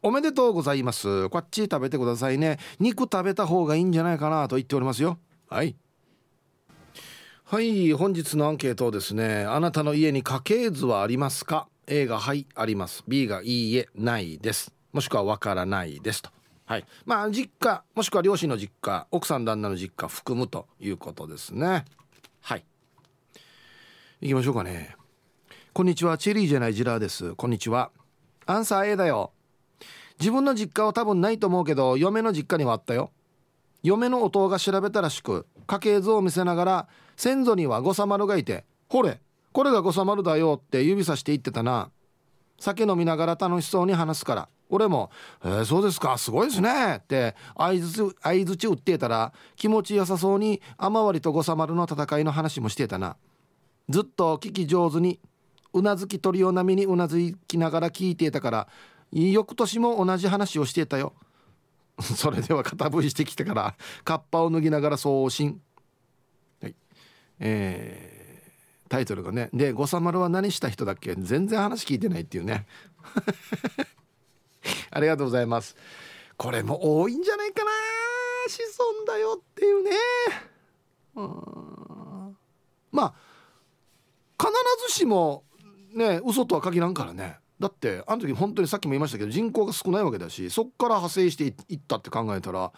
[0.06, 1.28] おめでとうございます。
[1.30, 2.60] こっち食べてくださいね。
[2.78, 5.18] 肉食べた方がいいんじゃないかなと言っておりますよ。
[5.48, 5.74] はい。
[7.42, 9.44] はい本日のアンケートですね。
[9.44, 13.02] あなたの家に家系図はありますか？A がはいあります。
[13.08, 14.72] B がいいえないです。
[14.92, 16.30] もしくはわからないですと。
[16.66, 16.84] はい。
[17.04, 21.84] まあ実家もしくは両親の実家奥さん旦那の実家含むということですね。
[22.42, 22.64] はい。
[24.20, 24.94] 行きましょうかね。
[25.72, 26.16] こんにちは。
[26.16, 27.34] チェリーじゃないジラーです。
[27.34, 27.90] こんにちは。
[28.46, 29.32] アンサー A だよ。
[30.18, 33.10] 自分の実家は多分ないと思うけど嫁の実家にはあったよ。
[33.82, 39.20] 嫁の弟が調べたらしく家系図を見せながら先祖には五様丸がいて「ほれ
[39.52, 41.90] これが五様丸だよ」って指さして言ってたな。
[42.58, 44.48] 酒飲みながら楽しそうに話すから。
[44.68, 45.10] 俺も
[45.44, 53.16] 「えー、そうですかすごいですね」って相づち打ってたら気持ちよさそうに雨割と五様丸の戦いの話もしてたな。
[53.88, 55.20] ずっと聞き上手に
[55.72, 58.68] うなずき鳥を波にうなずきながら聞いていたから
[59.12, 61.14] 翌年も同じ話をしてたよ。
[62.00, 65.60] それでは肩振りしてきてからカッパを脱ぎながら送信。
[66.60, 66.74] はい。
[67.38, 69.48] えー、タイトルがね。
[69.52, 71.14] で五三丸は何した人だっけ？
[71.14, 72.66] 全然話聞いてないっていうね。
[74.90, 75.76] ありがとうございます。
[76.36, 77.70] これも多いんじゃないかな。
[78.48, 79.90] 子孫だよっていうね。
[81.14, 82.36] うん。
[82.92, 83.14] まあ
[84.38, 84.52] 必
[84.88, 85.44] ずしも
[85.94, 87.38] ね嘘とは限らんからね。
[87.58, 92.70] だってあの時本当にさっきも言いましたけど人口が少ないわけだしそっから派生していったって考えたら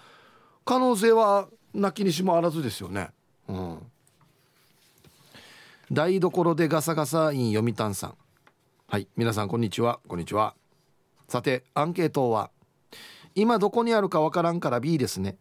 [0.65, 3.11] 可能性はなきにしもあらずですよね。
[3.49, 3.79] うん、
[5.91, 8.15] 台所でガサガサイン読谷さん。
[8.87, 10.01] はい皆さんこんにちは。
[10.07, 10.55] こんにちは。
[11.27, 12.51] さてアンケートは
[13.35, 15.37] 今どこにあるかわからんから B ですね。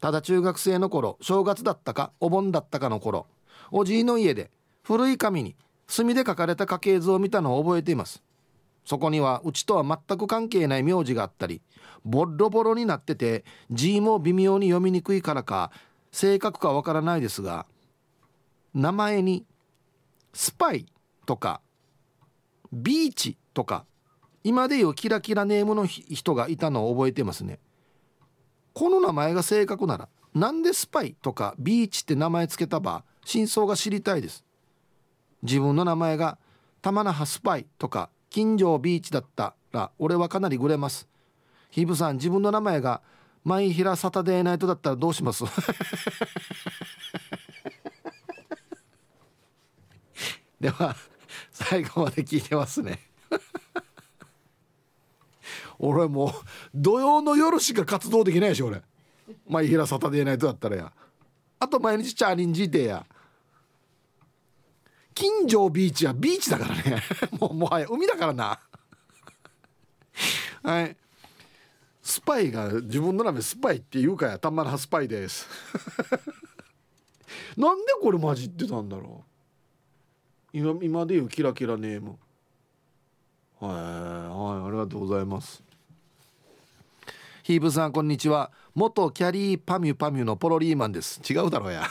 [0.00, 3.26] ただ中学生の頃正月だったかお盆だったかの頃
[3.70, 4.50] おじいの家で
[4.82, 8.22] 古い紙に墨で書かれた家系図を見たのを覚えています。
[8.90, 11.62] そこにはうちとは全く関係ない名字があったり
[12.04, 15.70] ボロボロになってて字も微妙に読みにくいからか
[16.10, 17.66] 正確かわからないですが
[18.74, 19.46] 名前に
[20.32, 20.86] スパイ
[21.24, 21.60] とか
[22.72, 23.86] ビーチとか
[24.42, 27.60] 今でいうキラキラネームの人がいたのを覚えてますね。
[28.74, 34.44] この名前が正確ならなでスパイとかビーチって名前つけたば真相が知りたいです。
[35.44, 36.38] 自分の名前が
[36.82, 41.08] 玉那覇スパイとか金城ビーチだったら俺はかなりグレます。
[41.70, 43.02] ヒブさん自分の名前が
[43.44, 45.44] マイヒラサタデーナイトだったらどうします？
[50.60, 50.94] では
[51.50, 53.00] 最後まで聞いてますね。
[55.78, 56.30] 俺もう
[56.74, 58.82] 土曜の夜しか活動できないでしょ俺。
[59.48, 60.92] マイヒラサタデーナイトだったらや。
[61.58, 63.06] あと毎日チャーリンジーてや。
[65.20, 67.02] 金城ビーチはビーチだからね。
[67.38, 68.58] もうもはや海だからな。
[70.64, 70.96] はい。
[72.02, 75.46] スパイが自分の名前スパイって言うかやたまらスパイです。
[77.54, 79.22] なんでこれ混じってたんだろ
[80.54, 80.56] う。
[80.56, 82.18] 今今で言うキラキラネーム。
[83.58, 85.62] はいはいありがとうございます。
[87.42, 88.50] ヒーブさんこんにちは。
[88.74, 91.20] 元キャリーパミュパミュのポロリーマンです。
[91.30, 91.86] 違うだろうや。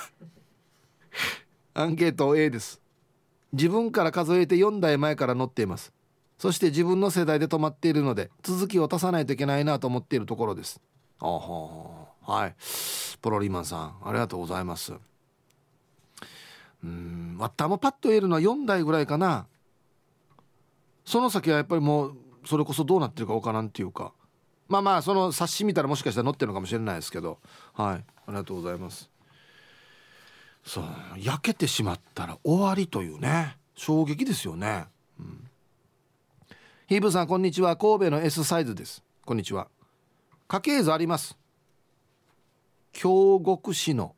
[1.76, 2.79] アンケート A です。
[3.54, 5.91] 自分から数えて4代前から乗っています。
[6.38, 10.82] そして自分の世代で止まっているので続きを足さないといけないなと思っているところです。
[11.20, 12.56] あははい。
[13.22, 14.93] ポロリーマンさんありがとうございます。
[16.82, 19.47] うんわったもパッと言えるのは4代ぐらいかな。
[21.04, 24.14] その先はやっぱりもうそれこそどうなってるかわからんっていうか。
[24.70, 27.39] まあまあその冊子見たらもしかしたら載ってるのかもしれないですけど。
[27.74, 27.95] はい。
[27.95, 29.10] ありがとうございます。
[30.64, 30.86] そう
[31.18, 34.86] 焼けてしまったら終わりというね衝撃ですよね、
[35.20, 35.49] うん。
[36.88, 37.78] ヒーブさんこんにちは。
[37.78, 39.03] 神戸の S サイズです。
[39.26, 39.68] こんにちは。
[40.47, 41.38] 家系図あります。
[42.91, 44.16] 京極市の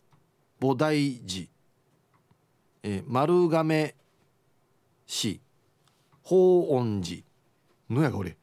[0.60, 1.48] 菩提寺、
[2.84, 3.94] え丸亀
[5.06, 5.42] 市。
[6.24, 7.24] 法恩寺。
[7.90, 8.38] のやが俺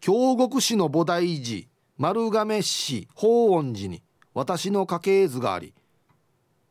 [0.00, 1.68] 京極市の菩提寺。
[1.98, 3.06] 丸亀市。
[3.14, 4.02] 法恩寺に
[4.34, 5.74] 私の家系図があり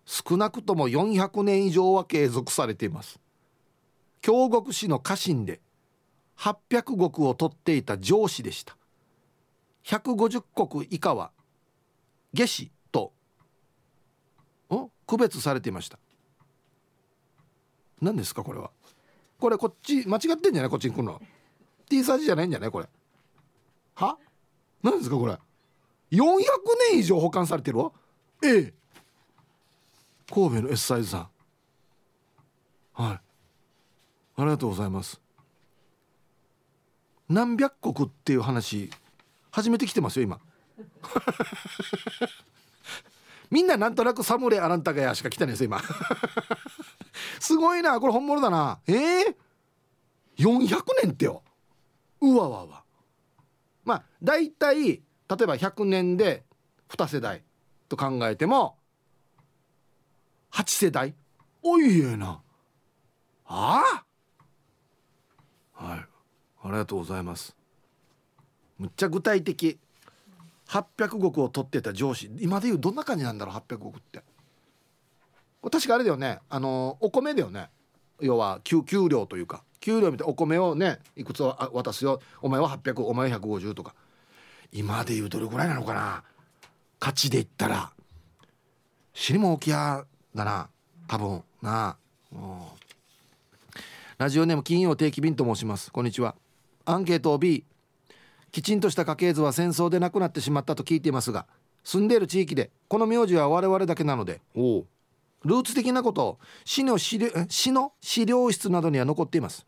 [0.10, 3.20] 少なくとも400年以上は継続されています。
[4.22, 5.60] 京極市の家臣で
[6.38, 8.78] 800石を取っていた上司でした。
[9.84, 10.44] 150
[10.82, 11.32] 石以下は
[12.34, 13.12] 下司と
[15.06, 16.00] 区別されていました。
[18.02, 18.72] 何ですかこれは？
[19.40, 20.70] これこっち間違ってんじゃない？
[20.70, 21.22] こっちに来るの
[21.90, 22.72] T サージじゃないんじゃない？
[22.72, 22.88] これ。
[23.96, 24.18] は？
[24.84, 25.38] 何ですかこれ
[26.12, 26.20] ？400
[26.92, 27.92] 年以上保管されてるわ。
[28.42, 28.74] ええ。
[30.30, 31.30] 神戸の S サイズさん。
[32.94, 33.14] はい。
[33.14, 33.22] あ
[34.40, 35.22] りがとうございます。
[37.30, 38.90] 何百国っていう話
[39.52, 40.40] 初めて来てますよ今。
[43.50, 45.82] みんななんとなくサムレアランタガヤしか来てないです今。
[47.40, 48.80] すごいなこれ本物だな。
[48.88, 49.36] ええー、
[50.38, 51.44] 400年ってよ。
[52.22, 52.84] うわわわ。
[53.84, 56.46] まあ大体例えば100年で
[56.90, 57.44] 2世代
[57.90, 58.78] と考えても
[60.58, 61.14] 8世代
[61.62, 62.42] おいえな。
[63.46, 63.84] あ
[65.76, 65.86] あ？
[65.86, 66.00] はい。
[66.00, 66.08] あ
[66.66, 67.56] りがとうございます。
[68.80, 69.78] むっちゃ具体的。
[70.70, 72.32] 800石を取ってた上司。
[72.40, 74.24] 今でいうどんな感じなんだろう800石って。
[75.62, 76.40] 確かあれだよね。
[76.50, 77.70] あのお米だよね。
[78.20, 79.64] 要は給給料というか。
[79.80, 82.20] 給料見てお米をねいくつ渡すよ。
[82.42, 83.94] お前は800お前は150とか。
[84.72, 86.24] 今でいうどれぐらいなのかな。
[86.98, 87.92] 価値で言ったら。
[89.14, 90.04] 死にも大きや
[90.36, 90.70] だな。
[91.08, 91.98] 多分な。
[92.36, 92.74] あ
[94.18, 95.92] ラジオネーム金曜定期便と申します。
[95.92, 96.36] こんにちは。
[96.86, 97.66] アンケートを B
[98.52, 101.46] きちんとした家系図は戦争でなくなってしまったと聞いていますが
[101.84, 104.86] 住んでいる地域でこの名字は我々だけなのでお
[105.44, 109.66] ルーツ的なこと死の資料死の資料室などには残っています。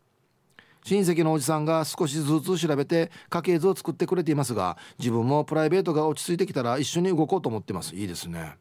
[0.82, 7.94] 親戚のおじさんが少しずつ調べて家系図を作ってくれていますが自分もプライベートが落ち着いてきたら一緒に動こうと思ってます。
[7.94, 8.56] いいですね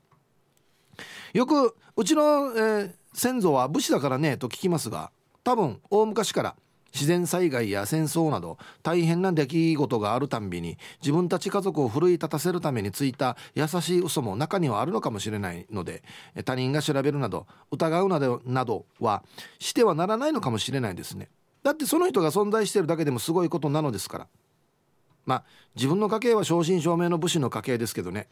[1.33, 2.21] よくうちの、
[2.55, 5.11] えー、先祖は武士だからねと聞きますが
[5.43, 6.55] 多分大昔から
[6.93, 16.03] 自然災害や戦争など大変な出来事があるたんびに自分たち家族を奮い立たせるためについた優しい嘘も中にはあるのかもしれないので
[16.45, 19.23] 他人が調べるなど疑うなどなどは
[19.59, 21.29] してはならないのかもしれないですね。
[21.61, 24.27] だってその人が存在してるだけでもすごいことなのですから。
[25.25, 25.43] まあ
[25.75, 28.27] 自分の家系は正真正銘の武士の家系ですけどね。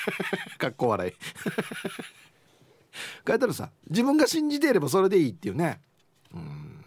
[0.58, 1.12] かっこ笑い。
[3.26, 5.80] 書いたらさ自分が信じていればそれでいいっていうね。
[6.34, 6.84] うん。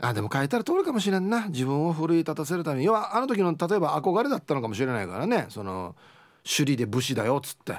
[0.00, 1.48] あでも書いたら通るかもしれんな。
[1.48, 2.86] 自分を奮い立たせるために。
[2.86, 5.46] 要はあの時の例えば憧れだったのかもしれないからね。
[5.48, 5.94] その
[6.42, 7.78] 首里で武士だよっつって。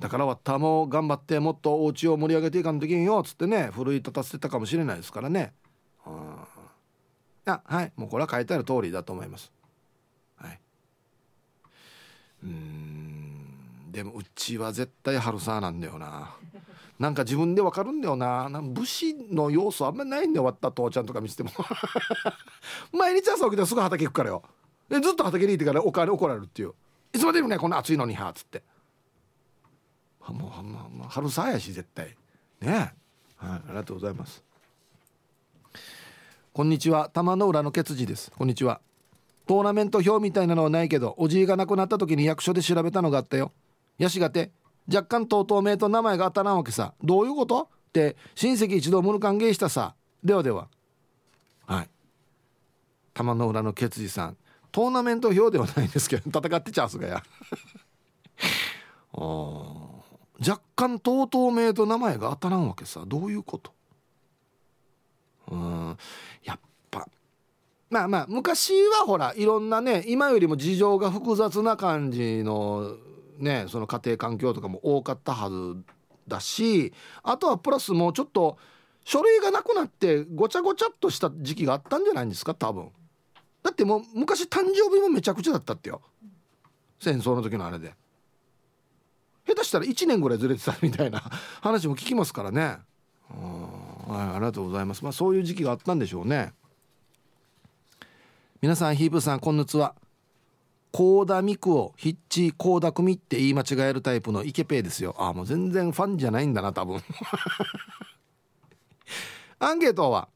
[0.00, 3.70] だからわったも頑張ってもっとお家を盛り上げていかんときんよっつってね。
[3.72, 5.52] 奮い立たせてたかもしれないですからね。
[6.04, 7.92] あはい。
[7.96, 9.52] もうこれは書いてある通りだと思います。
[10.36, 10.60] はい。
[12.44, 13.01] うん。
[13.92, 16.34] でもうちは絶対春さなんだよな。
[16.98, 18.48] なんか自分でわかるんだよな。
[18.48, 21.50] な武士の要素あんまりないんだよ終わった父ちゃんとか見せても。
[22.90, 24.42] 毎日朝起きたらすぐ畑行くからよ。
[24.88, 26.72] でずっと畑にいてからお金怒られるっていう。
[27.12, 28.62] いつまでもねこんな暑いのにはっつって。
[30.26, 32.16] もう、まあ、春さやし絶対。
[32.62, 32.94] ね
[33.36, 34.42] はいありがとうございます。
[36.54, 37.10] こんにちは。
[37.12, 38.30] 玉の裏のケツジです。
[38.30, 38.80] こんにちは。
[39.46, 43.52] トーナメント表みたいなのはないけどおじいが亡くなった時に役所で調べたのがあったよ。
[44.02, 44.50] ヤシがて
[44.92, 46.92] 若干とうとう名と名前が当たらんわけさ。
[47.04, 47.68] どういうこと？
[47.90, 49.94] って親戚一同無歓迎したさ。
[50.24, 50.66] ではでは。
[51.66, 51.88] はい。
[53.14, 54.36] 玉の裏のケツジさん。
[54.72, 57.22] トーナメント表ではないんですけど戦ってちゃうすがや。
[59.14, 63.04] 若干とうとう名と名前が当たらんわけさ。
[63.06, 63.72] どういうこと？
[65.48, 65.96] うん。
[66.42, 67.06] やっぱ。
[67.88, 72.96] まあまあ昔はほらいろんなね今よりも事情が複雑な感じの
[73.42, 75.76] ねその家庭環境とかも多かったはず
[76.28, 78.56] だしあとはプラスもうちょっと
[79.04, 82.90] 書類がなくなってごちゃごちゃっとした時期があったんじゃないんですか多分。
[83.62, 86.00] だってもう昔誕生日もめちゃくちゃだったってよ。
[87.00, 87.94] 戦争の時のあれで。
[89.46, 91.20] 下手したら1年ぐらいずれてたみたいな
[91.60, 92.78] 話も聞きますからね。
[94.08, 95.02] はいありがとうございます。
[95.02, 96.52] まあそういう時期があったんでしょうね。
[98.60, 99.96] 皆さんヒープさんこんにちは。
[100.92, 105.16] コーダミクをヒッチコーダ組って言い間違えるタイプのイケペイですよ。
[105.18, 107.02] あもう全然ファンじゃないんだな多分。
[109.58, 110.28] アンケートは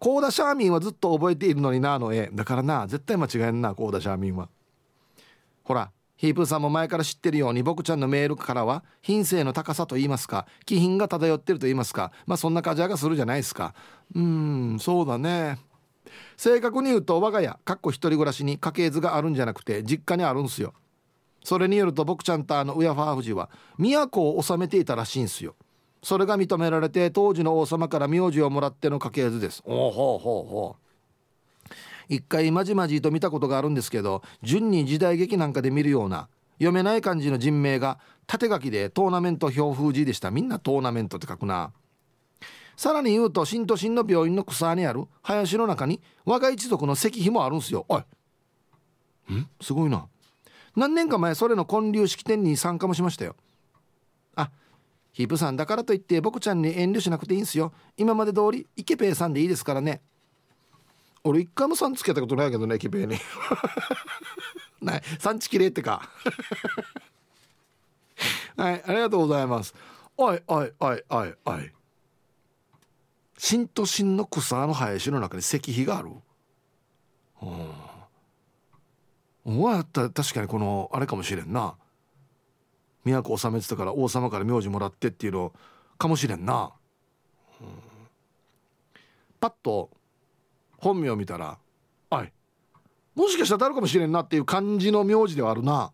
[0.00, 4.48] コーダシャーミンはずっと覚えているのになの絵だからな絶対間違えんなコーダシャーミンは。
[5.62, 13.72] ほらヒープーさんも前から知ってるように僕ちゃんのメールからは品性の高さと言いますか気品が漂ってると言いますかまあそんな感じがするじゃないですか。
[14.14, 15.58] うんそうだね。
[16.36, 20.74] 正確に言うと我が家かっこ一人暮らしに家系図があるんじゃなくて実家にあるんすよ。
[21.44, 25.54] それによると僕ちゃんとあのウヤファーフジは都を治めていたらしいんすよ。
[26.02, 29.62] それが認められて当時の王様から名字をもらっての家系図です。
[29.64, 30.82] おおほうほうほう
[32.08, 36.28] 一回まじまじと見たことがあるんですけど順に時代劇なんかで見るような
[36.58, 40.30] 読めない感じの人名が縦書きでトーナメント表封字でした。
[40.30, 41.72] みんなトーナメントって書くな。
[42.76, 47.84] さらに言うと新都心の病院の草にある林の中に我が一族の石碑もあるんすよ。
[47.88, 48.00] おい。
[49.32, 49.48] ん？
[49.60, 50.06] すごいな。
[50.74, 53.36] 何年か前それの建立式典に参加もしましたよ。
[54.36, 54.50] あ
[55.12, 57.72] ヒープさんだからといって僕ちゃんに遠慮しなくていいんすよ。
[57.96, 60.00] 今まで通りイケペイさんでいいですからね。
[61.24, 63.16] 俺一回もさんつけたことないけどねイケペイに。
[64.80, 65.02] ない。
[65.18, 66.08] 産地きれいってか。
[68.56, 69.74] はいありがとうございます。
[70.16, 71.72] おいおいおいおいおい。
[73.44, 76.10] 新都心の草の林の中に石碑がある。
[77.42, 77.72] うん。
[79.44, 81.74] お前やったら確かにこのあれかもしれんな。
[83.04, 85.52] 都治めてたから王様から名字もらってっていうの
[85.98, 86.70] かもしれんな、
[87.60, 87.66] うん、
[89.40, 89.90] パッと
[90.78, 91.58] 本名見たら
[92.10, 92.32] 「あい
[93.16, 95.92] もしかしたら誰かもしれんな」っていう感じの名字ではあるな。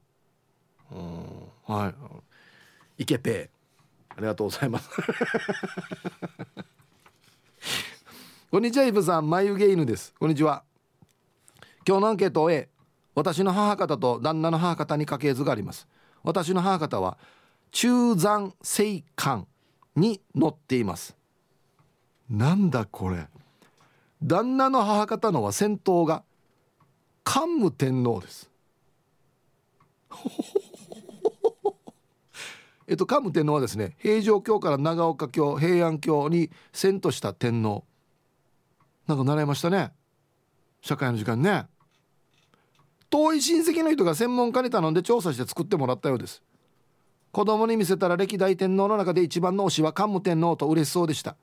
[0.92, 1.74] うん。
[1.74, 1.94] は
[2.98, 3.04] い。
[3.04, 3.48] いけて
[4.10, 4.90] ありがとうございます。
[8.50, 9.28] こんにちはイブさん。
[9.28, 10.14] 眉毛犬です。
[10.18, 10.62] こんにちは。
[11.86, 12.70] 今日のアンケートを A
[13.14, 15.86] 私の母方と旦那の母方に家系図があります。
[16.22, 17.18] 私の母方は
[17.72, 19.46] 中山聖館
[19.96, 21.14] に載っています。
[22.30, 23.26] なんだこれ。
[24.22, 26.22] 旦那の母方のは先頭が
[27.24, 28.50] 桓武天皇です。
[32.88, 37.84] えっと桓武天皇はですね平城京から長岡京平安京に遷都した天皇。
[39.08, 39.90] なんか習いましたね。
[40.82, 41.66] 社会の時間ね。
[43.10, 46.42] 遠い親戚の人が専門家に頼んで調査して作ってもらったようです。
[47.32, 51.36] 子供に見せたら歴代天皇の中で一番の推しは桓武天皇と嬉しそうでした。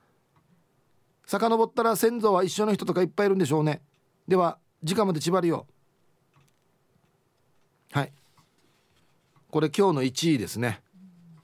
[1.26, 3.82] 遡ったら先祖は一緒の人とかいっぱいいるんでしょうね。
[4.28, 5.66] では時間まで縛りよ。
[7.93, 8.13] はい。
[9.49, 10.84] これ今日の1位ですね。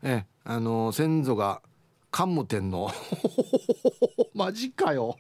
[0.04, 1.64] えあのー、先祖が
[2.12, 2.92] 桓武天皇。
[4.36, 5.18] マジかよ。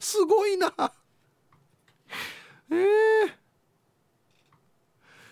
[0.00, 0.72] すごいな。
[2.70, 2.78] えー、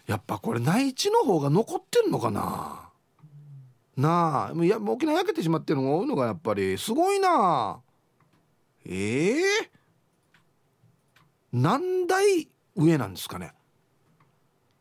[0.07, 2.91] やっぱこれ内地の方が残ってんのかな。
[3.97, 4.65] なあ。
[4.65, 7.81] いや沖縄焼けてしまってるのが多いのがやっぱりすごいな。
[8.85, 9.69] ええー、
[11.53, 13.53] 何代上なんですかね。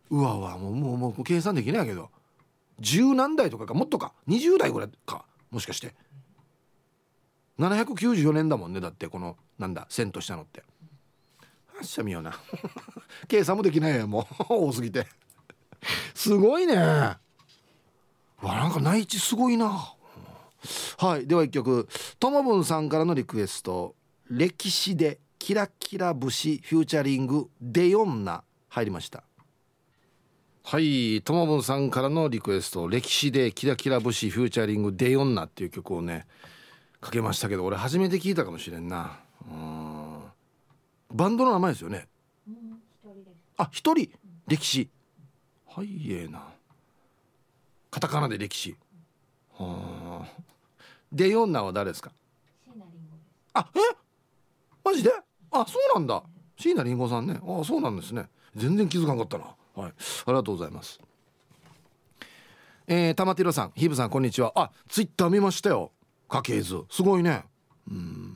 [0.09, 2.09] うわうわもうもうもう計算できないけど。
[2.79, 4.13] 十何代とかかもっとか。
[4.27, 5.95] 20代ぐらいかもしかして。
[7.59, 10.63] 794年だもんねだってこのなんだ遷都したのって。
[11.67, 12.33] はっしゃみよな。
[13.27, 14.43] 計算もできないやもう。
[14.49, 15.07] 多すぎて。
[16.13, 16.75] すごいね。
[16.75, 17.19] わ
[18.41, 19.93] なんか内地すごいな。
[20.97, 21.87] はいでは一曲。
[22.19, 23.95] ともぶんさんからのリクエスト
[24.29, 29.23] 「歴史でキラキラ節フューチャリングデヨンナ」入りました。
[30.63, 36.27] はいともぶんさんからのリクエスト「歴史でキラキラ節フューチャリングデヨンナ」っていう曲をね
[36.99, 39.19] かけましたけど俺初めて聞いたかもしれんな。
[39.49, 42.07] バンドの名前ですよね。
[43.57, 44.11] あ一人？
[44.47, 44.89] 歴史。
[45.67, 46.43] はいええな。
[47.89, 48.75] カタカナで歴史。
[49.53, 50.41] はあ
[51.11, 52.11] で四男は誰ですか？
[53.53, 53.79] あえ？
[54.83, 55.11] マジで？
[55.51, 56.21] あそうなんだ。
[56.57, 57.39] 椎名林檎さんね。
[57.41, 58.27] あそうなんですね。
[58.55, 59.45] 全然気づかなかったな。
[59.75, 59.91] はい。
[59.91, 59.93] あ
[60.27, 60.99] りがとうございます。
[62.87, 64.51] えー、玉城さんヒブさんこんにちは。
[64.55, 65.91] あツイッター見ましたよ。
[66.27, 66.83] 家系図。
[66.89, 67.45] すごいね。
[67.89, 68.26] うん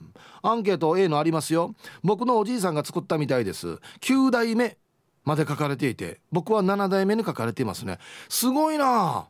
[0.41, 1.75] アンケート A のありますよ。
[2.03, 3.79] 僕のおじいさんが作ったみたいです。
[4.01, 4.77] 9代目
[5.23, 7.99] まで書かれていて僕は7代目に書かれていますね。
[8.29, 9.27] すごいな。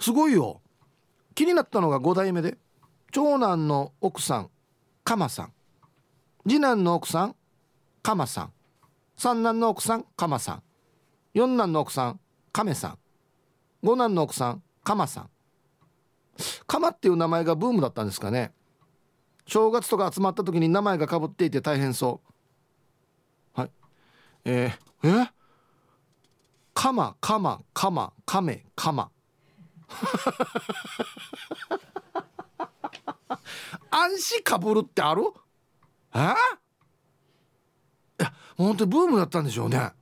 [0.00, 0.60] すごいよ。
[1.34, 2.58] 気になったのが5代目で
[3.12, 4.50] 長男の奥さん
[5.04, 5.52] カマさん。
[6.46, 7.36] 次男の奥さん
[8.02, 8.52] カマさん。
[9.16, 10.62] 三男の奥さんカマさん。
[11.34, 12.20] 四男の奥さん
[12.52, 12.98] カメさん。
[13.82, 15.30] 五男の奥さんカマさん。
[16.66, 18.52] カマっていう名前がブームだったんですかね。
[19.48, 22.20] 正月とか集まった時に名前がかぶっていて大変そ
[23.56, 23.60] う。
[23.60, 23.70] はい。
[24.44, 25.30] えー、え？
[26.74, 29.10] カマカマカマカメカマ
[33.90, 35.22] 暗視かぶるってある？
[36.14, 36.18] え？
[36.18, 36.22] い
[38.22, 39.92] や本当にブームだったんでしょうね。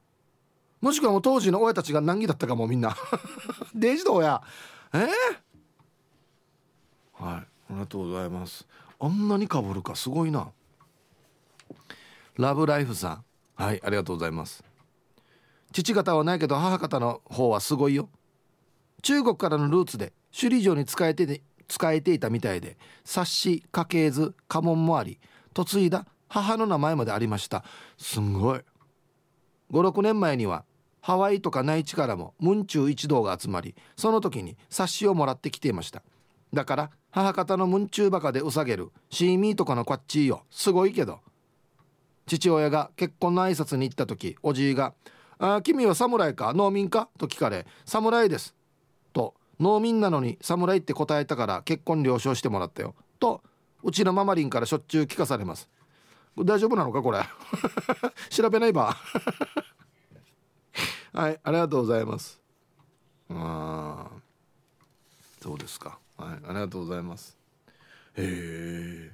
[0.80, 2.96] もしくはもう当時の親たちが難儀だったかもみんな。
[3.76, 4.42] デジどうや。
[4.92, 4.98] え？
[7.20, 7.46] ー、はい。
[7.68, 8.66] ありがとうございます。
[8.98, 10.48] あんなにかぶるかすごいな。
[12.36, 13.24] ラブライフさん。
[13.54, 14.64] はいありがとうございます。
[15.72, 18.08] 父方はないけど母方の方はすごいよ。
[19.02, 25.18] 中国からのルーツで首里城に仕えて使えていたみたいで冊子家系図家紋もあり
[25.56, 27.64] 嫁いだ母の名前までありました。
[27.98, 28.60] すんごい。
[29.72, 30.64] 56年前には
[31.00, 36.02] ハワイとか内地からもムンチュー一同が集まりその時に冊子をもらってきていました。
[36.52, 38.90] だから母方のムンチューバカでうさげる。
[39.08, 40.44] シーミーとかのこっちよ。
[40.50, 41.20] すごいけど。
[42.26, 44.92] 父親が結婚の挨拶に行った時おじいが
[45.38, 46.52] 「あ君は侍か？
[46.52, 48.54] 農民か?」と聞かれ「侍です」
[49.14, 53.42] と農民なのに侍って答えたから結婚了承してもらったよと
[53.82, 55.70] うちのママリンからしょっちゅう聞かされます。
[56.36, 57.22] 大丈夫なのかこれ？
[58.28, 58.94] 調べないば。
[61.14, 62.38] はいありがとうございます。
[63.30, 64.10] あ
[65.46, 66.00] そうですか。
[66.18, 66.28] はい。
[66.48, 67.38] ありがとうございます。
[68.16, 69.12] へえ。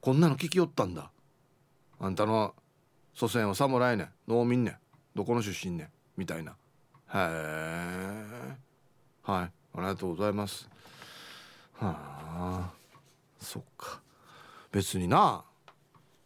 [0.00, 1.10] こんなの聞きよったんだ。
[2.00, 2.54] あんたの
[3.12, 4.08] 祖先は侍ね。
[4.26, 4.78] 農民ね。
[5.14, 5.90] どこの出身ね。
[6.16, 6.52] みたいな。
[6.52, 6.54] へ
[7.14, 8.56] え。
[9.22, 9.44] はい。
[9.44, 10.66] ありがとうございます。
[11.74, 12.70] はあ。
[13.38, 14.00] そっか。
[14.72, 15.44] 別にな。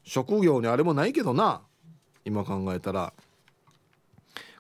[0.05, 1.61] 職業にあれもないけどな。
[2.25, 3.13] 今考えたら。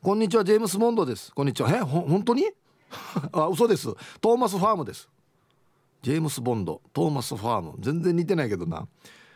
[0.02, 1.32] こんにちはジェームス・モンドです。
[1.32, 1.70] こんにちは。
[1.70, 2.50] えほ本当に？
[3.32, 3.94] あ嘘です。
[4.20, 5.08] トーマス・ファームです。
[6.02, 6.82] ジェームス・ボンド。
[6.92, 7.74] トーマス・ファーム。
[7.78, 8.86] 全然似てないけどな。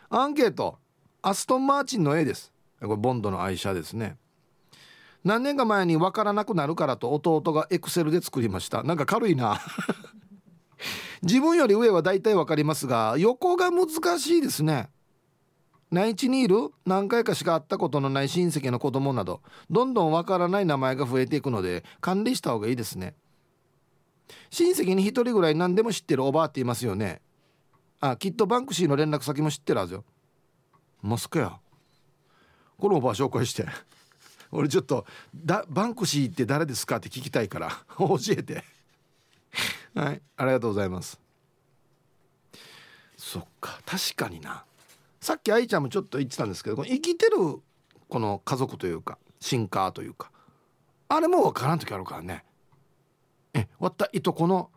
[0.09, 0.77] アンケート。
[1.21, 2.51] アストン・マーチンの絵です。
[2.79, 4.17] これボンドの愛車ですね。
[5.23, 8.83] 何年か前に分からなくなるからと弟がエクセルで作りました。
[8.83, 9.59] なんか軽いな。
[11.21, 13.89] 自分より上は大体分かりますが横が難
[14.19, 14.89] しいですね。
[15.91, 19.41] 内地にいる何回かしか会ったことのない親戚の子供など
[19.71, 23.15] どんどん分からない名前が増えていくので管理した方がいいですね。
[24.49, 27.21] 親戚に1人ぐらい何でも知ってるおばあっていますよね。
[28.01, 30.05] あきっとバンクシーの連絡先も知ってるはずよ。
[31.01, 31.59] マスクや。
[32.77, 33.65] このおばあ紹介して。
[34.51, 35.05] 俺ちょっと
[35.35, 38.63] だバンクシーって誰ですかって聞きたいから 教えて。
[39.95, 41.19] はいありがとうございます。
[43.17, 44.65] そっか確かにな。
[45.19, 47.61] さっき愛ちゃんもちょっと言ってたんですけど生きてる
[48.07, 50.31] この家族というかシンカーというか
[51.09, 52.45] あれも分からん時あるからね。
[53.53, 54.69] えわったいとこの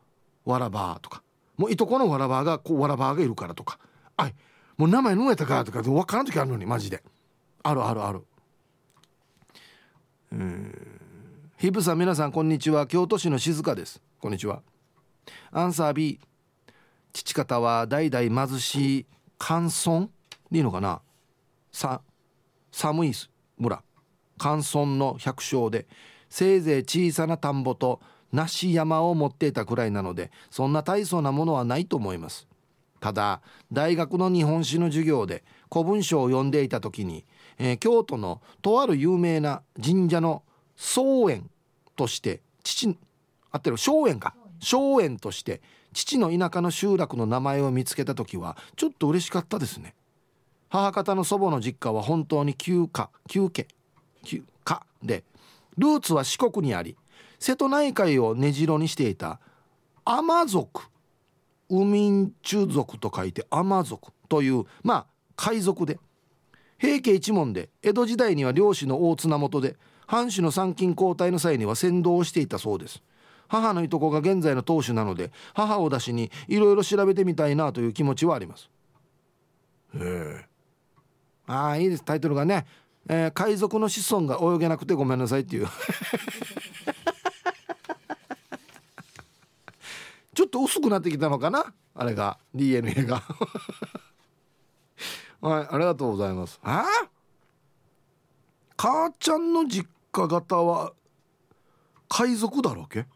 [0.44, 1.22] わらばとか。
[1.56, 3.78] もういとこのわらばがこうわらばがいるからとか。
[4.16, 4.34] あい
[4.76, 7.02] もう名前抜えたかとか分からん時あるのにマジで。
[7.62, 8.22] あるあるある。
[10.32, 11.00] うん。
[11.58, 12.86] ヒブさん皆さんこんにちは。
[12.86, 14.00] 京都市の静香です。
[14.18, 14.62] こんにちは。
[15.52, 16.18] アンサー B
[17.12, 19.06] 父方は代々貧しい
[19.38, 20.08] 寒村。
[20.50, 21.00] でいいのかな
[21.70, 22.02] さ
[22.72, 23.12] 寒い
[23.58, 23.82] 村。
[24.38, 25.86] 寒村の百姓で
[26.28, 28.00] せいぜい小さな田んぼと
[28.32, 32.46] 梨山を持っていたくらいなのでそんな大層なものはないと思います。
[33.00, 37.24] ただ大学の日本史の授業で古文書を読んでいた時に、
[37.58, 40.42] えー、京都のとある有名な神社の
[40.76, 41.50] 宗園
[41.96, 42.96] として父
[43.50, 44.34] あってる荘園か。
[44.60, 45.60] 荘園として
[45.92, 49.94] 父の田舎の集落の名前を見つけた時はちょっと嬉しかったですね。
[50.68, 53.66] 母方の祖母の実家は本当に旧家旧家
[54.24, 55.24] 旧家で
[55.76, 56.96] ルーツは四国にあり
[57.42, 59.40] 瀬戸内海を根城にしていた
[60.04, 60.82] 海族
[61.70, 65.98] ウミンチュ族と書いて海族というまあ海賊で
[66.78, 69.76] 平家一門で江戸時代には漁師の大綱元で
[70.06, 73.02] 藩主の参勤交代の際には先導をしていたそうです。
[73.48, 78.70] 母のいとこが現在の当主なので母を出しにいろいろ調べてみたいなという気持ちはあります。
[79.96, 80.46] へえ。
[81.46, 82.04] ああいいです。
[82.04, 82.66] タイトルがね、
[83.08, 85.66] えー、海賊の子孫が泳げなくてごめんなさいっていう
[90.34, 91.74] ちょっと薄くなってきたのかな？
[91.94, 92.38] あれが。
[92.54, 93.22] DNA が。
[95.42, 96.60] はいありがとうございます。
[96.62, 96.84] あ
[98.76, 100.92] 母ちゃんの実家方は
[102.08, 103.06] 海賊だろけ、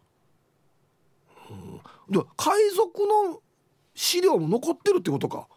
[1.50, 3.40] うん、で海賊の
[3.94, 5.48] 資料も残ってるってことか。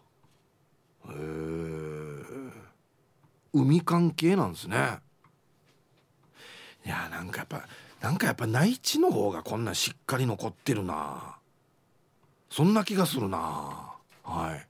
[1.08, 2.20] へえ
[3.52, 5.00] 海関係なんですね。
[6.86, 7.66] いやなんかやっぱ
[8.00, 11.39] なんかやっぱ内地の方がこんなしっかり残ってるな。
[12.50, 13.38] そんな気がするな。
[14.24, 14.66] はい。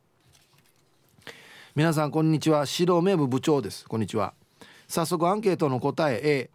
[1.75, 2.67] 皆さんこんにちは。
[2.67, 3.87] 白名部部長です。
[3.89, 4.35] こんにちは。
[4.87, 6.51] 早速アンケートの答え A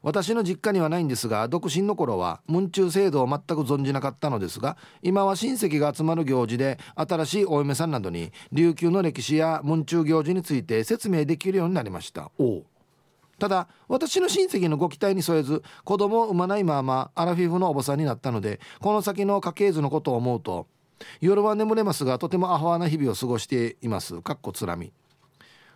[0.00, 12.30] 私の実家にはないんですが独身の頃は文中制度を全く存じなかったのですが今は親戚が集まる行事で新しいお嫁さんなどに琉球の歴史や文中行事について説明できるようになりました。
[12.38, 12.62] お
[13.38, 20.66] ただ私の親戚のご期待に添えず子供を産まないままアラフィフのおばさんになったのでこの先の家系図のことを思うと
[21.20, 24.20] 夜は眠れますがとてもアホアな日々を過ごしています。
[24.22, 24.92] かっこつらみ。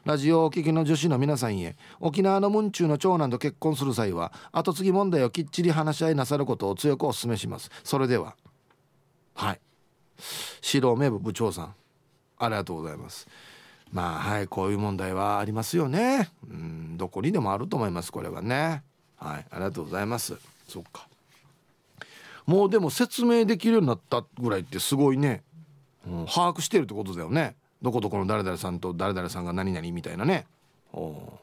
[0.04, 7.70] ラジオをお聞きの女子の皆さんへ沖縄の文中の長男と結婚する際は後継ぎ問題をきっちり話し合いなさることを強くお勧めします。
[7.84, 8.34] それでは。
[9.34, 9.60] はい。
[10.74, 11.74] 指導名部部長さん。
[12.38, 13.28] ありがとうございます。
[13.92, 16.30] まあはいこういう問題はありますよね。
[16.48, 18.82] うんどこにでもあると思いますこれはね。
[19.16, 20.36] はいありがとうございます。
[20.66, 21.06] そっか。
[22.46, 25.42] もうでも説明できるようになったぐらいってすごいね、
[26.06, 27.54] うん、把握してるってことだよね。
[27.82, 30.46] どこどこの誰々さんと誰々さんが何々みたいなね。
[30.92, 31.38] お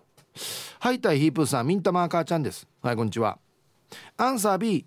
[0.80, 2.68] はいたいヒープーさんミンタマーカーちゃんです。
[2.82, 3.38] はいこんにちは。
[4.18, 4.86] アンサー B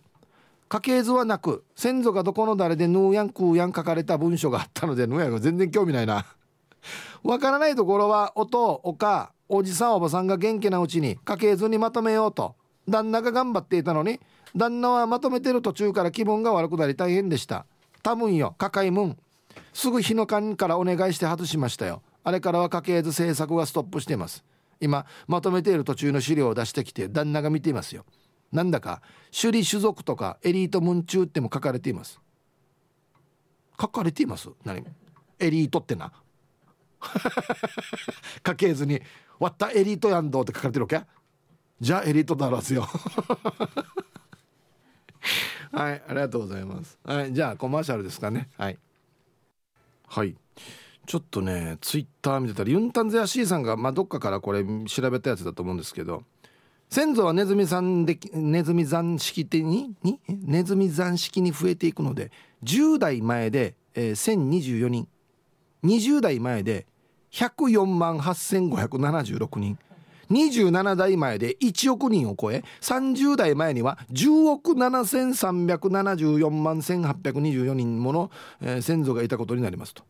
[0.68, 6.24] 家系図はなく先祖がどこの誰でヌーヤンクーヤン書かれた文書があったのでヌーヤンが全然興味ないな。
[7.22, 12.54] わからないところはお父お母おじさんおばさんが元気なうちに家系図にまとめようと。
[12.88, 14.18] 旦那が頑張っていたのに
[14.56, 17.64] 旦那はまとめてる途中から気分が悪くなり大変でした。
[18.02, 19.18] 多分よ抱えもん。
[19.72, 22.02] すぐ日の間からお願いして外しましたよ。
[22.24, 24.44] あれからは家系図制作がストップしています。
[24.80, 28.04] 今まとめている途中の資料を出してきて旦那が見ていますよ。
[28.50, 29.00] なんだか
[29.30, 32.20] 首里種族とかエリート文中っても書かれています。
[33.80, 34.48] 書かれています？
[34.64, 34.84] 何？
[35.38, 36.12] エリートってな。
[38.42, 39.00] 家系図に
[39.38, 41.02] 「割ったエリートやんど」って書かれてるわけ？
[41.80, 42.86] じゃあエリートだろうすよ。
[45.72, 46.98] はいありがとうございます。
[47.04, 48.50] はいじゃあコマーシャルですかね。
[48.56, 48.78] はい。
[50.06, 50.36] はい。
[51.06, 56.22] ちょっとねツイッター見てたらユンタンゼアシーさんが、まあ、どっかからこれ調べたやつだと思うんですけど
[56.90, 59.96] 先祖はネズミさんでネズミ残式に？
[60.04, 60.20] に？
[60.28, 62.30] ネズミ残式に増えていくので
[62.62, 65.08] 10代前で、えー、1024人。
[65.82, 66.86] 20代前で
[67.32, 69.78] 104万8576人。
[70.30, 78.30] 27代前で1億人を超え30代前には10億7374万1824人もの、
[78.62, 80.04] えー、先祖がいたことになりますと。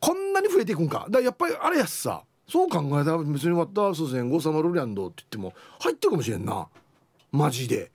[0.00, 1.06] こんなに増えていくんか。
[1.08, 2.22] だやっぱりあれやしさ。
[2.48, 6.68] そう考えたら別にワッタースセンゴサマルリャンドって言っても入ってるかもしれんな。
[7.32, 7.90] マジで。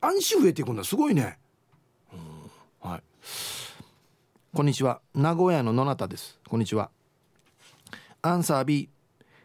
[0.00, 0.84] 安心増えていくんだ。
[0.84, 1.38] すごいね。
[2.12, 2.90] うん。
[2.90, 3.02] はい。
[4.52, 5.00] こんにちは。
[5.14, 6.38] 名古屋の野中です。
[6.48, 6.90] こんにちは。
[8.26, 8.88] アンサー B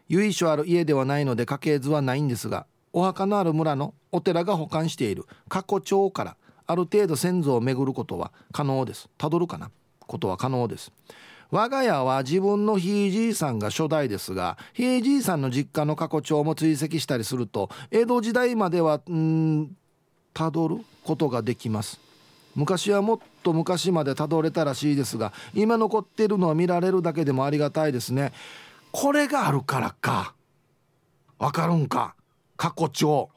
[0.08, 2.64] 由緒ある家ではないので家系図はないんですが
[2.94, 5.26] お墓のある村のお寺が保管している。
[5.50, 9.10] 過去帳からある程度先祖を巡ることは可能です。
[9.18, 9.70] たどるかな？
[10.06, 10.92] ことは可能です。
[11.50, 19.76] 我が家は自分のひいじいさんが初代ですがひいじいさんの実家の過去帳も追跡したりすると江戸時代まではん
[20.32, 22.00] たどることができます。
[22.56, 28.32] 昔はもっと昔までたどれたらしいですが今残っているのは見られるだけでもありがたいですね。
[28.92, 30.34] これがあるからか。
[31.38, 32.14] わかるんか？
[32.56, 33.30] 過去帳。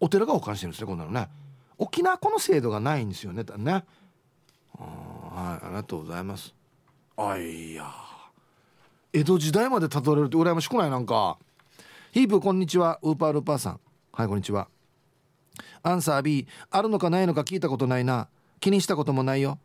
[0.00, 1.28] お寺が保管してるんですねこんなのね。
[1.76, 3.72] 沖縄この制度がないんですよねだね。
[3.72, 3.84] はい
[4.76, 6.54] ありがとうございます。
[7.16, 7.92] あいや。
[9.12, 11.38] 江戸時代までたどれるって羨ましくないなんか。
[12.12, 12.98] ヒープこんにちは。
[13.02, 13.80] ウーパールーパーさん。
[14.12, 14.68] はいこんにちは。
[15.82, 18.28] アンサー B あるのかないのか聞いたことないな。
[18.60, 19.58] 気にしたこともないよ。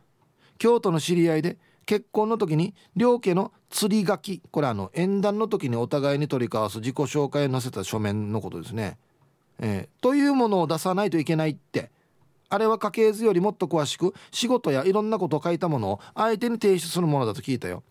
[0.58, 8.98] 京都の知り合いで結婚の時に両家の釣り書きこれあの縁談の時にお互いに取り交わす自己紹介を載せた書面のことですね、
[9.60, 11.92] えー、というものを出さないといけないって。
[12.50, 17.82] あれは家系図よりもっと詳しく仕事やいろんなことを書いたものを相手に提出するものだと聞いたよ。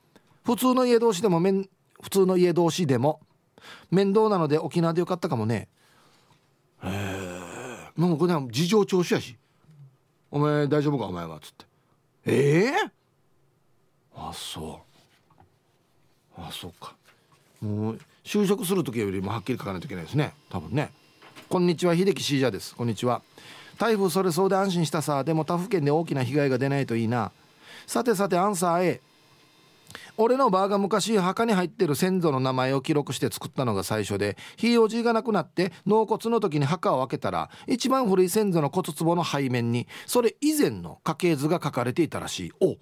[0.45, 1.69] 普通の家同士でも面
[2.01, 3.19] 普通の家同士でも
[3.91, 5.67] 面倒なので沖縄でよかったかもね。
[6.85, 7.91] へえ。
[7.97, 9.37] もうこれは事情聴取やし
[10.31, 11.07] 「お前大丈夫か？
[11.07, 11.67] お前は」っつって
[12.27, 12.71] 「ええ？
[12.87, 12.91] ー、
[14.15, 14.81] あそ
[16.37, 16.41] う。
[16.41, 16.95] あそうか。
[17.61, 20.33] もう就職する時よりもはっきり書かないといけないですね。
[20.51, 20.91] 多分ね。
[21.49, 22.75] こんにちは秀樹シージャです。
[22.75, 23.23] こんにちは。
[23.79, 27.33] 台風それそうで安心したさでも他府県で大きな被害が出ないといいな。
[27.87, 29.01] さてさてアンサー A
[30.17, 42.53] 俺のバーが昔墓に入ってる先祖の名前を記録して作ったのが最初でひいおじいが亡くなって納骨の時に墓を開けたら一番古い先祖の骨壺の背面にそれ以前の家系図が書かれていたらしい。
[42.61, 42.77] お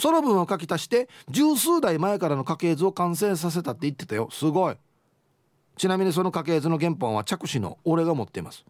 [0.00, 4.28] その分を書き足して十数代前からの家系図を完成させたって言ってたよ。
[4.32, 4.76] すごい。
[5.76, 8.64] ちなみにその家系図の原本は着手の俺が持っています。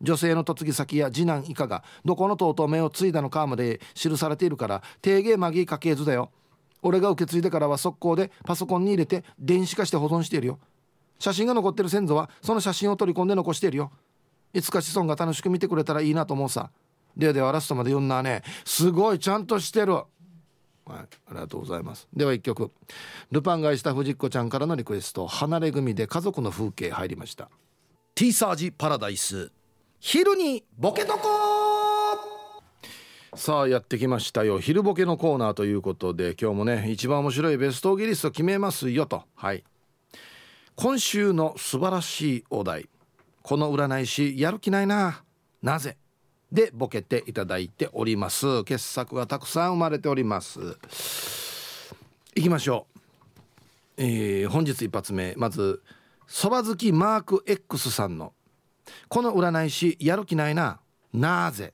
[0.00, 6.30] 女性の嫁ぎ先や次男以下がどこのとうと目を継いだのかまで記されているから定芸マギー家系図だよ。
[6.82, 10.58] 俺が受け継いでからは速攻でパソコンに入れて電子化して保存しているよ。
[11.18, 13.92] 写真が残ってる先祖はその写真を取り込んで残しているよ。
[14.52, 16.70] いつか子孫が楽しく見てくれたらいいなと思うさ。
[17.16, 18.42] ではではラストまで読んだね。
[18.64, 20.02] すごいちゃんとしてる。
[20.84, 22.08] はいありがとうございます。
[22.12, 22.70] では一曲。
[23.30, 25.26] ルパンがした藤子ちゃんからのリクエスト。
[25.26, 27.48] 離れ組で家族の風景入りました。
[28.14, 29.50] ティーサージパラダイス。
[30.00, 31.28] 昼にボケとこ
[33.34, 34.60] さあやってきましたよ。
[34.60, 39.22] 昼ボケのコーナーということで今日もね一番面白いベストギリスト決めますよと。
[39.34, 39.64] はい。
[40.74, 42.88] 今週の素晴らしいお題。
[43.42, 45.22] この占い師やる気ないな。
[45.62, 45.96] なぜ？
[46.52, 48.62] でボケていただいております。
[48.64, 50.60] 傑作がたくさん生まれております。
[52.34, 53.00] いきましょう、
[53.96, 55.32] えー、本日一発目。
[55.38, 55.82] まず
[56.26, 58.34] そば好きマーク X さんの
[59.08, 60.80] 「この占い師やる気ないな
[61.14, 61.72] なぜ?」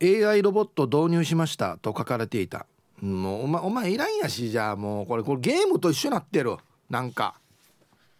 [0.00, 2.66] AI ロボット導入しましたと書かれていた。
[3.02, 6.56] もうお前お前いらんやしじゃあもうこれこれゲームと一緒になってる。
[6.88, 7.34] なんか。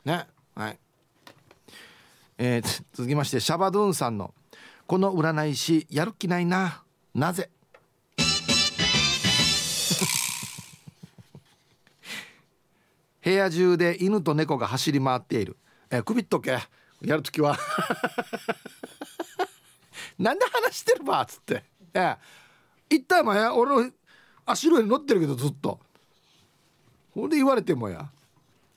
[0.05, 0.27] ね？
[0.55, 0.79] はい。
[2.41, 4.33] えー、続きましてシャバドゥンさんの
[4.87, 6.85] 「この占い師やる気ないな。
[7.13, 7.51] なぜ?
[13.25, 15.57] 」部屋中で犬と猫が走り回っている。
[15.91, 16.61] えー、首っとけ。
[17.03, 17.59] やるときは。
[20.19, 21.65] なんで話してるばっつって。
[21.95, 22.17] ええ
[22.91, 23.53] 一体もや。
[23.53, 23.91] 俺の
[24.47, 25.81] 足の上に乗ってるけどずっと。
[27.15, 28.09] ほんで言われてもや。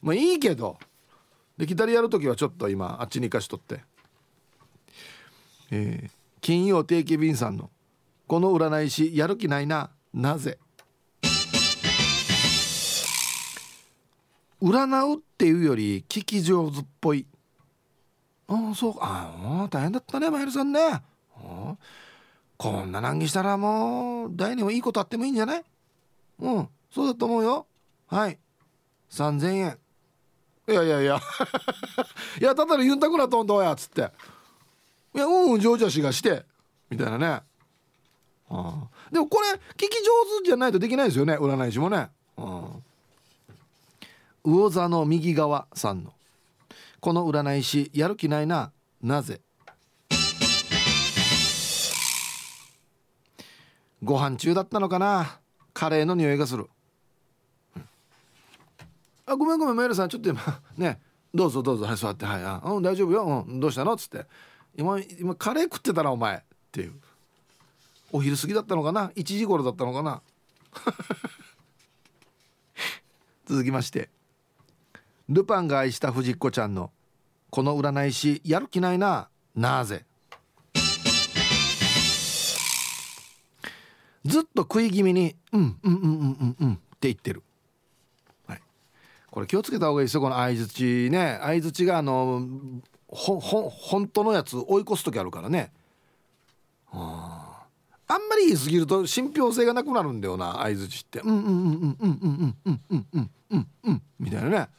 [0.02, 0.80] まあいいけど。
[1.62, 3.82] で左やる時はちょっと今あっちに行かしとって。
[5.70, 7.70] えー、金曜定期便さんの
[8.26, 10.58] 「この占い師やる気ないななぜ?」
[14.60, 17.28] 占うっていうより聞き上手っぽい。
[18.48, 19.00] ああそうか。
[19.04, 20.80] ああ大変だったねマイルさんね。
[22.58, 25.64] こんな難儀したらもう誰にもいいことあってもいいんじゃない？
[26.40, 26.70] うん。
[26.90, 27.68] そうだと思うよ。
[28.08, 28.40] はい。
[29.12, 29.78] 3,000円。
[30.72, 31.20] いやいやいや。
[32.40, 34.12] いやただのユンタクなとんどうやっつって。
[35.14, 36.46] いやうんうん上々しがして
[36.90, 37.26] みたいなね。
[37.28, 37.44] あ
[38.50, 38.88] あ。
[39.12, 42.10] でもこれ聞き上手じゃないとできないですよね占い師もね。
[42.38, 42.84] うん
[44.44, 46.14] 魚座の右側さんの。
[47.00, 49.42] この占い師やる気ないななぜ？
[54.04, 55.40] ご飯中だったのかな？
[55.74, 56.70] カレーの匂いがする、
[59.32, 60.42] あごめんごめんメルさんちょっと今
[60.78, 61.00] ね
[61.34, 63.94] どうぞどうぞはい座ってはいあうん大丈夫よ、うん、どうしたの？
[63.94, 64.26] っつって。
[64.78, 66.36] 今今カレー食ってたなお前。
[66.36, 66.40] っ
[66.72, 66.94] ていう。
[68.12, 70.22] お昼過ぎだったのかな？1時頃だったのかな？
[73.48, 74.10] 続きまして。
[75.30, 76.92] ルパンが愛した藤子ちゃんの
[77.52, 79.30] 「この占い師やる気ないな。
[79.56, 80.06] なぜ?」
[84.26, 86.14] ずっと食い気味に「うんうんうんうんう
[86.46, 87.44] んうん」って言ってる、
[89.32, 91.40] これ気をつけた方がいいですよこの相づちね。
[91.42, 92.48] 相づちがあの
[93.08, 95.72] ほほ本当のやつ追い越す時あるからね。
[96.92, 97.66] あ
[98.08, 104.68] あんまり言い過ぎると信憑性がなくなるんだよな相づちって「うんうんうんうんうんうんうんうんうんうん」みたいなね。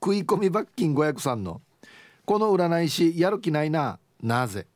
[0.00, 1.60] 食い込み罰金503の
[2.24, 4.68] 「この占い師やる気ないななぜ?」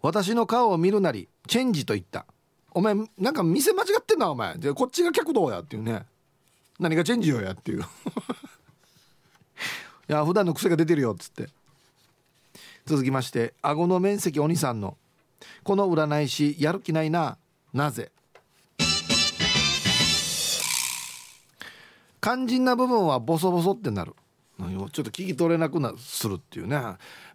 [0.00, 2.26] 私の顔を見るなりチェンジと言った。
[2.70, 4.56] お前なんか店間違ってんなお前。
[4.56, 6.06] でこっちが客道やっていうね。
[6.78, 7.80] 何がチェンジよやっていう。
[7.82, 7.84] い
[10.06, 11.48] や普段の癖が出てるよっつって。
[12.86, 14.96] 続きまして顎の面積お兄さんの。
[15.64, 17.36] この占い師やる気ないな。
[17.72, 18.12] なぜ？
[22.20, 24.14] 肝心な部分はボソボソってなる。
[24.68, 26.80] ちょっと聞き取れなくなするっていうね。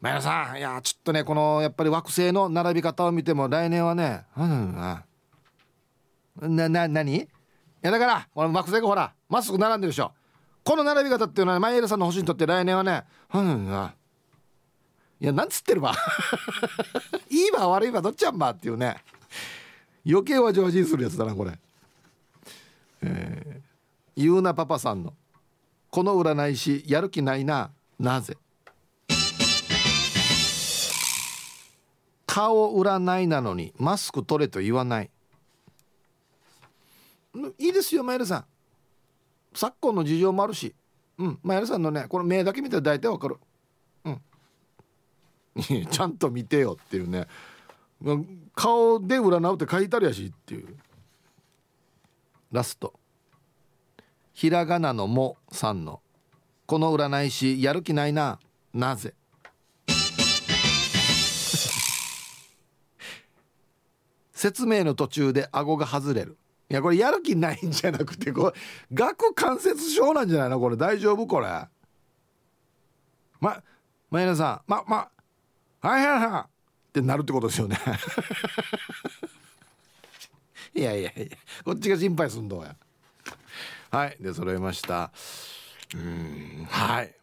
[0.01, 5.05] 前田さんいやちょっとねこのやっぱり惑星の並び方を見ても来年はねな
[6.69, 7.15] な何？
[7.15, 7.27] い
[7.81, 9.13] やだからこの惑星がほら。
[9.29, 10.11] まっすぐ並んでるでしょ。
[10.63, 13.03] この並び方っていうのは前田さんの星にとって来年はね
[13.33, 13.89] うん
[15.21, 15.93] いやなんつってるば
[17.29, 18.97] いいば悪いばどっちゃんばっていうね。
[20.07, 21.57] 余計は上心するやつだなこれ。
[23.01, 23.65] えー
[24.17, 25.13] ゆうなパパさんの
[25.95, 27.71] 「この占い師やる気ないな。
[27.97, 28.37] なぜ?」
[32.27, 35.11] 顔占いなのにマスク取れと言わない。
[37.57, 38.45] いいですよマイルさん。
[39.53, 40.75] 昨今の事情もあるし。
[41.17, 43.37] うんマイルさんのねこの目だけ見たら大体わかる。
[44.03, 44.21] うん。
[45.89, 47.25] ちゃんと見てよっていうね。
[48.53, 50.77] 顔で占うって書いてあるやしっていう。
[52.51, 52.99] ラスト。
[54.35, 56.01] ひらがなのもさんの
[56.65, 58.37] この占い師やる気ないな
[58.73, 59.13] なぜ？
[64.33, 66.37] 説明の途中で顎が外れる。
[66.69, 68.53] いやこれやる気ないんじゃなくてこれ
[69.05, 70.59] 顎関節症なんじゃないの？
[70.59, 71.25] これ大丈夫？
[71.27, 71.47] これ。
[73.39, 73.63] ま
[74.11, 75.07] まやなさんまま
[75.79, 76.41] はいはいはい。
[76.89, 77.79] ってなるってことですよね。
[80.75, 81.25] いやいやいや
[81.63, 82.75] こっちが心配すんどうや。
[83.95, 85.13] はいで揃えました。
[85.95, 87.15] うんはい。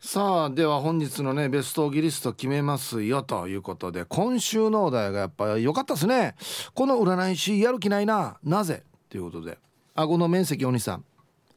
[0.00, 6.36] さあでは本日のねベストギリスト決めますよということで今週のお題がやっぱ良かったですね。
[6.72, 8.82] この占い師やる気ないななぜ？
[9.10, 9.58] ということで。
[9.94, 11.04] 顎の面積お兄さん。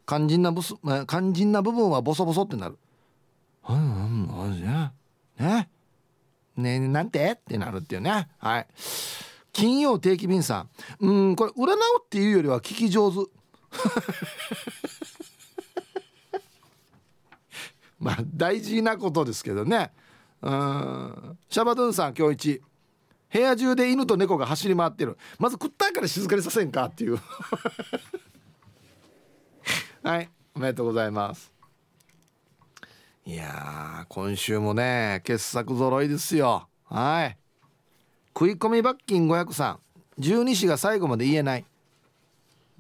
[0.05, 0.75] 肝心なブス
[1.07, 2.77] 肝心な部分はボソボソってなる。
[3.69, 4.91] うんうんうんね
[5.39, 5.69] ね？
[6.57, 7.31] ねなんて？
[7.31, 8.27] ってなるっていうね。
[8.39, 8.67] はい。
[9.53, 10.67] 金曜定期便さ
[10.99, 11.05] ん。
[11.05, 13.31] うんこれ占うっていうよりは聞き上手。
[17.99, 19.91] まあ大事なことですけどね。
[20.41, 21.37] うん。
[21.49, 22.61] シャバドゥンさん今日一。
[23.31, 25.17] 部屋中で犬と猫が走り回ってる。
[25.37, 27.19] まず食ったから静かにさせんかっていう。
[30.03, 30.29] はい。
[30.55, 31.51] おめでとうございます。
[33.25, 36.69] いや今週もね傑作揃いですよ。
[36.85, 37.37] はい。
[38.33, 39.79] 食い込み罰金500さん
[40.17, 41.65] 十二支が最後まで言えない。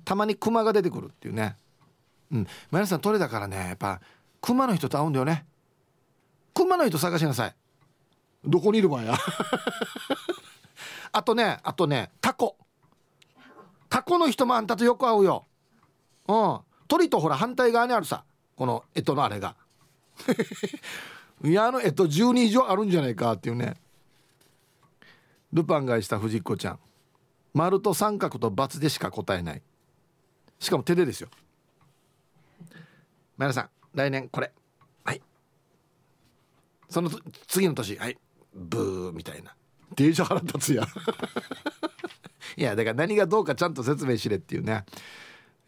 [0.07, 1.57] たまにクマが出てくるっていうね。
[2.31, 2.47] うん。
[2.71, 3.99] 皆さん鳥だからねやっぱ
[4.39, 5.45] クマの人と会うんだよね。
[6.53, 7.55] クマの人探しなさい。
[8.45, 9.17] どこにいるばや？
[11.11, 12.55] あとねあとねタコ。
[13.89, 15.45] タコの人もあんたとよく会うよ。
[16.29, 16.59] うん。
[16.87, 18.23] 鳥とほら反対側にあるさ
[18.55, 19.57] この干支のあれが。
[21.43, 23.75] いやあの干支12以上あるんじゃないかっていうね。
[25.51, 26.79] ルパンがした藤子ちゃん。
[27.53, 29.61] 丸と三角と×でしか答えない
[30.59, 31.29] しかも手でですよ。
[33.37, 34.51] 皆さん来年これ。
[35.03, 35.21] はい。
[36.89, 37.09] その
[37.47, 38.17] 次の年はい。
[38.53, 39.55] ブーみたいな。
[39.95, 40.83] デージ腹立つや
[42.57, 44.83] いやだから何がどうかちゃんと説明しれっていうね、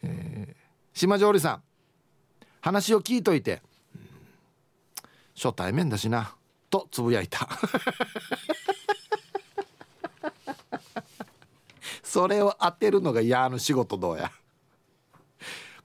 [0.04, 1.64] えー、島上里さん。
[2.62, 3.62] 話を聞いといて。
[5.36, 6.36] 初対面だしな。
[6.70, 7.48] とつぶやいた。
[12.04, 14.32] それを当てるのが嫌の仕事どうや。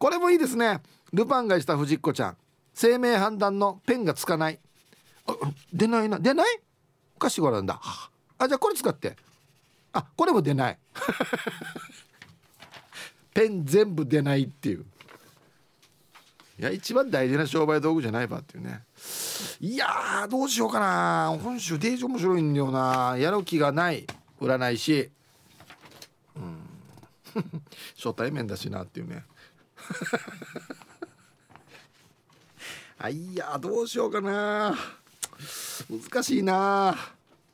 [0.05, 0.82] これもいいですね。
[1.14, 2.36] ルパンがした藤子ちゃん。
[2.74, 4.59] 生命判断のペンがつかない。
[5.72, 6.18] 出ないな。
[6.18, 6.61] 出ない？
[7.16, 7.80] おかしいごらんだ。
[8.36, 9.16] あじゃあこれ使って。
[9.94, 10.78] あこれも出ない。
[13.32, 14.84] ペン全部出ないっていう。
[16.59, 18.82] いや一番大事な商売道具じゃないばっていうね。
[19.59, 21.34] いやどうしようかな。
[21.42, 23.16] 本州デージ面白いんだよな。
[23.16, 24.07] やる気がない。
[24.38, 25.11] 占い師
[26.36, 26.61] うん。
[27.96, 29.24] 初対面だしなっていうね。
[32.98, 34.76] あいやどうしようかな。
[35.90, 36.96] 難しいな。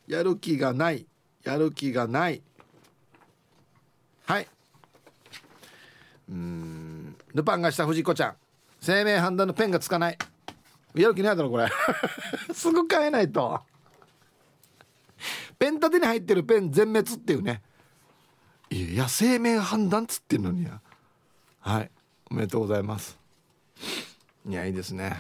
[0.06, 1.06] やる気がない。
[1.44, 2.42] やる気がない。
[4.26, 4.48] はい。
[6.28, 7.16] うん。
[7.34, 8.36] ルパンがした藤子ちゃん。
[8.80, 10.18] 生命判断のペンがつかない。
[10.94, 11.68] やる気ないだろこれ。
[12.54, 13.60] すぐ変えないと。
[15.58, 17.62] ペン立てに入ってるペン全滅っていうね。
[18.70, 20.80] いや生命判断っつってんのにや。
[21.60, 21.90] はい。
[22.30, 23.18] おめでとうございます。
[24.48, 25.16] いやいいですね。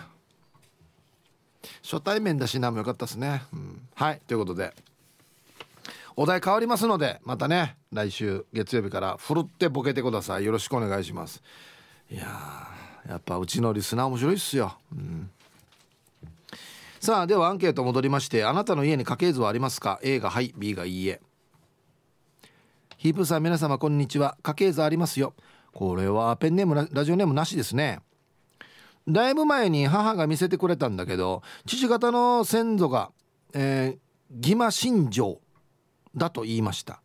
[1.82, 4.74] 初対面だしなもよかったですね、うん、はいということで。
[6.16, 10.44] お題変わりますのでまたね来週月曜日からふるってボケてください。
[10.44, 11.42] よろしくお願いします。
[12.10, 12.26] いや
[13.08, 15.30] やっぱうちのリスナー面白いっすよ、うん、
[17.00, 21.20] さあではアンケート戻りましてあなたの家に家系図はありますか？A がはい B がいいえ。
[22.98, 24.36] ヒープさん皆様こんにちは。
[24.42, 25.34] 家系図ありますよ。
[25.72, 28.00] これはペンネームラジオネームなしですね。
[29.08, 33.10] だいぶ前に母が見せてくれたんだけど父方の先祖が、
[33.54, 35.40] えー、義馬信条
[36.14, 37.00] だと言いました。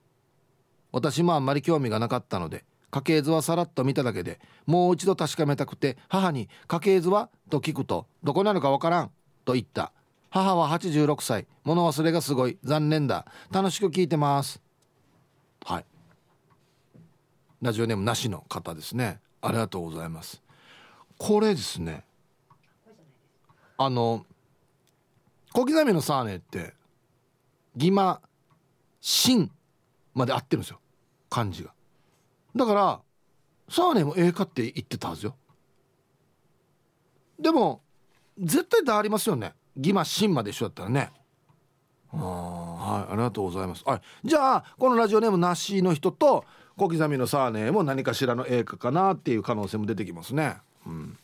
[0.92, 9.12] 私もあんまり興味がなかったので家系図はさらっと見ただけでもう一度確かめたくて母に「家系図は?」と聞くと「どこなのかわからん」
[9.46, 9.92] と言った。
[10.36, 11.48] 母は86歳。
[11.64, 12.58] 物忘れがすごい。
[12.62, 13.26] 残念だ。
[13.52, 14.62] 楽しく聞いてます。
[15.64, 15.86] はい。
[17.62, 19.20] ラジオネームなしの方ですね。
[19.42, 20.42] ありがとうございます。
[21.18, 22.04] これですね。
[23.78, 24.26] あの
[25.54, 26.74] 小刻みのサーネって
[27.76, 28.22] 義馬
[29.02, 29.52] 真
[30.14, 30.80] まで合ってるんですよ。
[31.30, 31.74] 漢字が。
[32.56, 33.02] だから
[33.70, 35.36] サーネもええかって言ってたはずよ。
[37.40, 37.82] でも
[38.38, 39.54] 絶対だありますよね。
[39.76, 41.12] 義馬真まで一緒だったらね。
[42.14, 43.84] あはいありがとうございます。
[43.86, 44.02] はい。
[44.24, 46.46] じゃあこのラジオネームなしの人と
[46.78, 50.58] 小刻みのサーネーも何かしらの映画かなっていう可能性も出てきますね。
[50.86, 51.18] うん。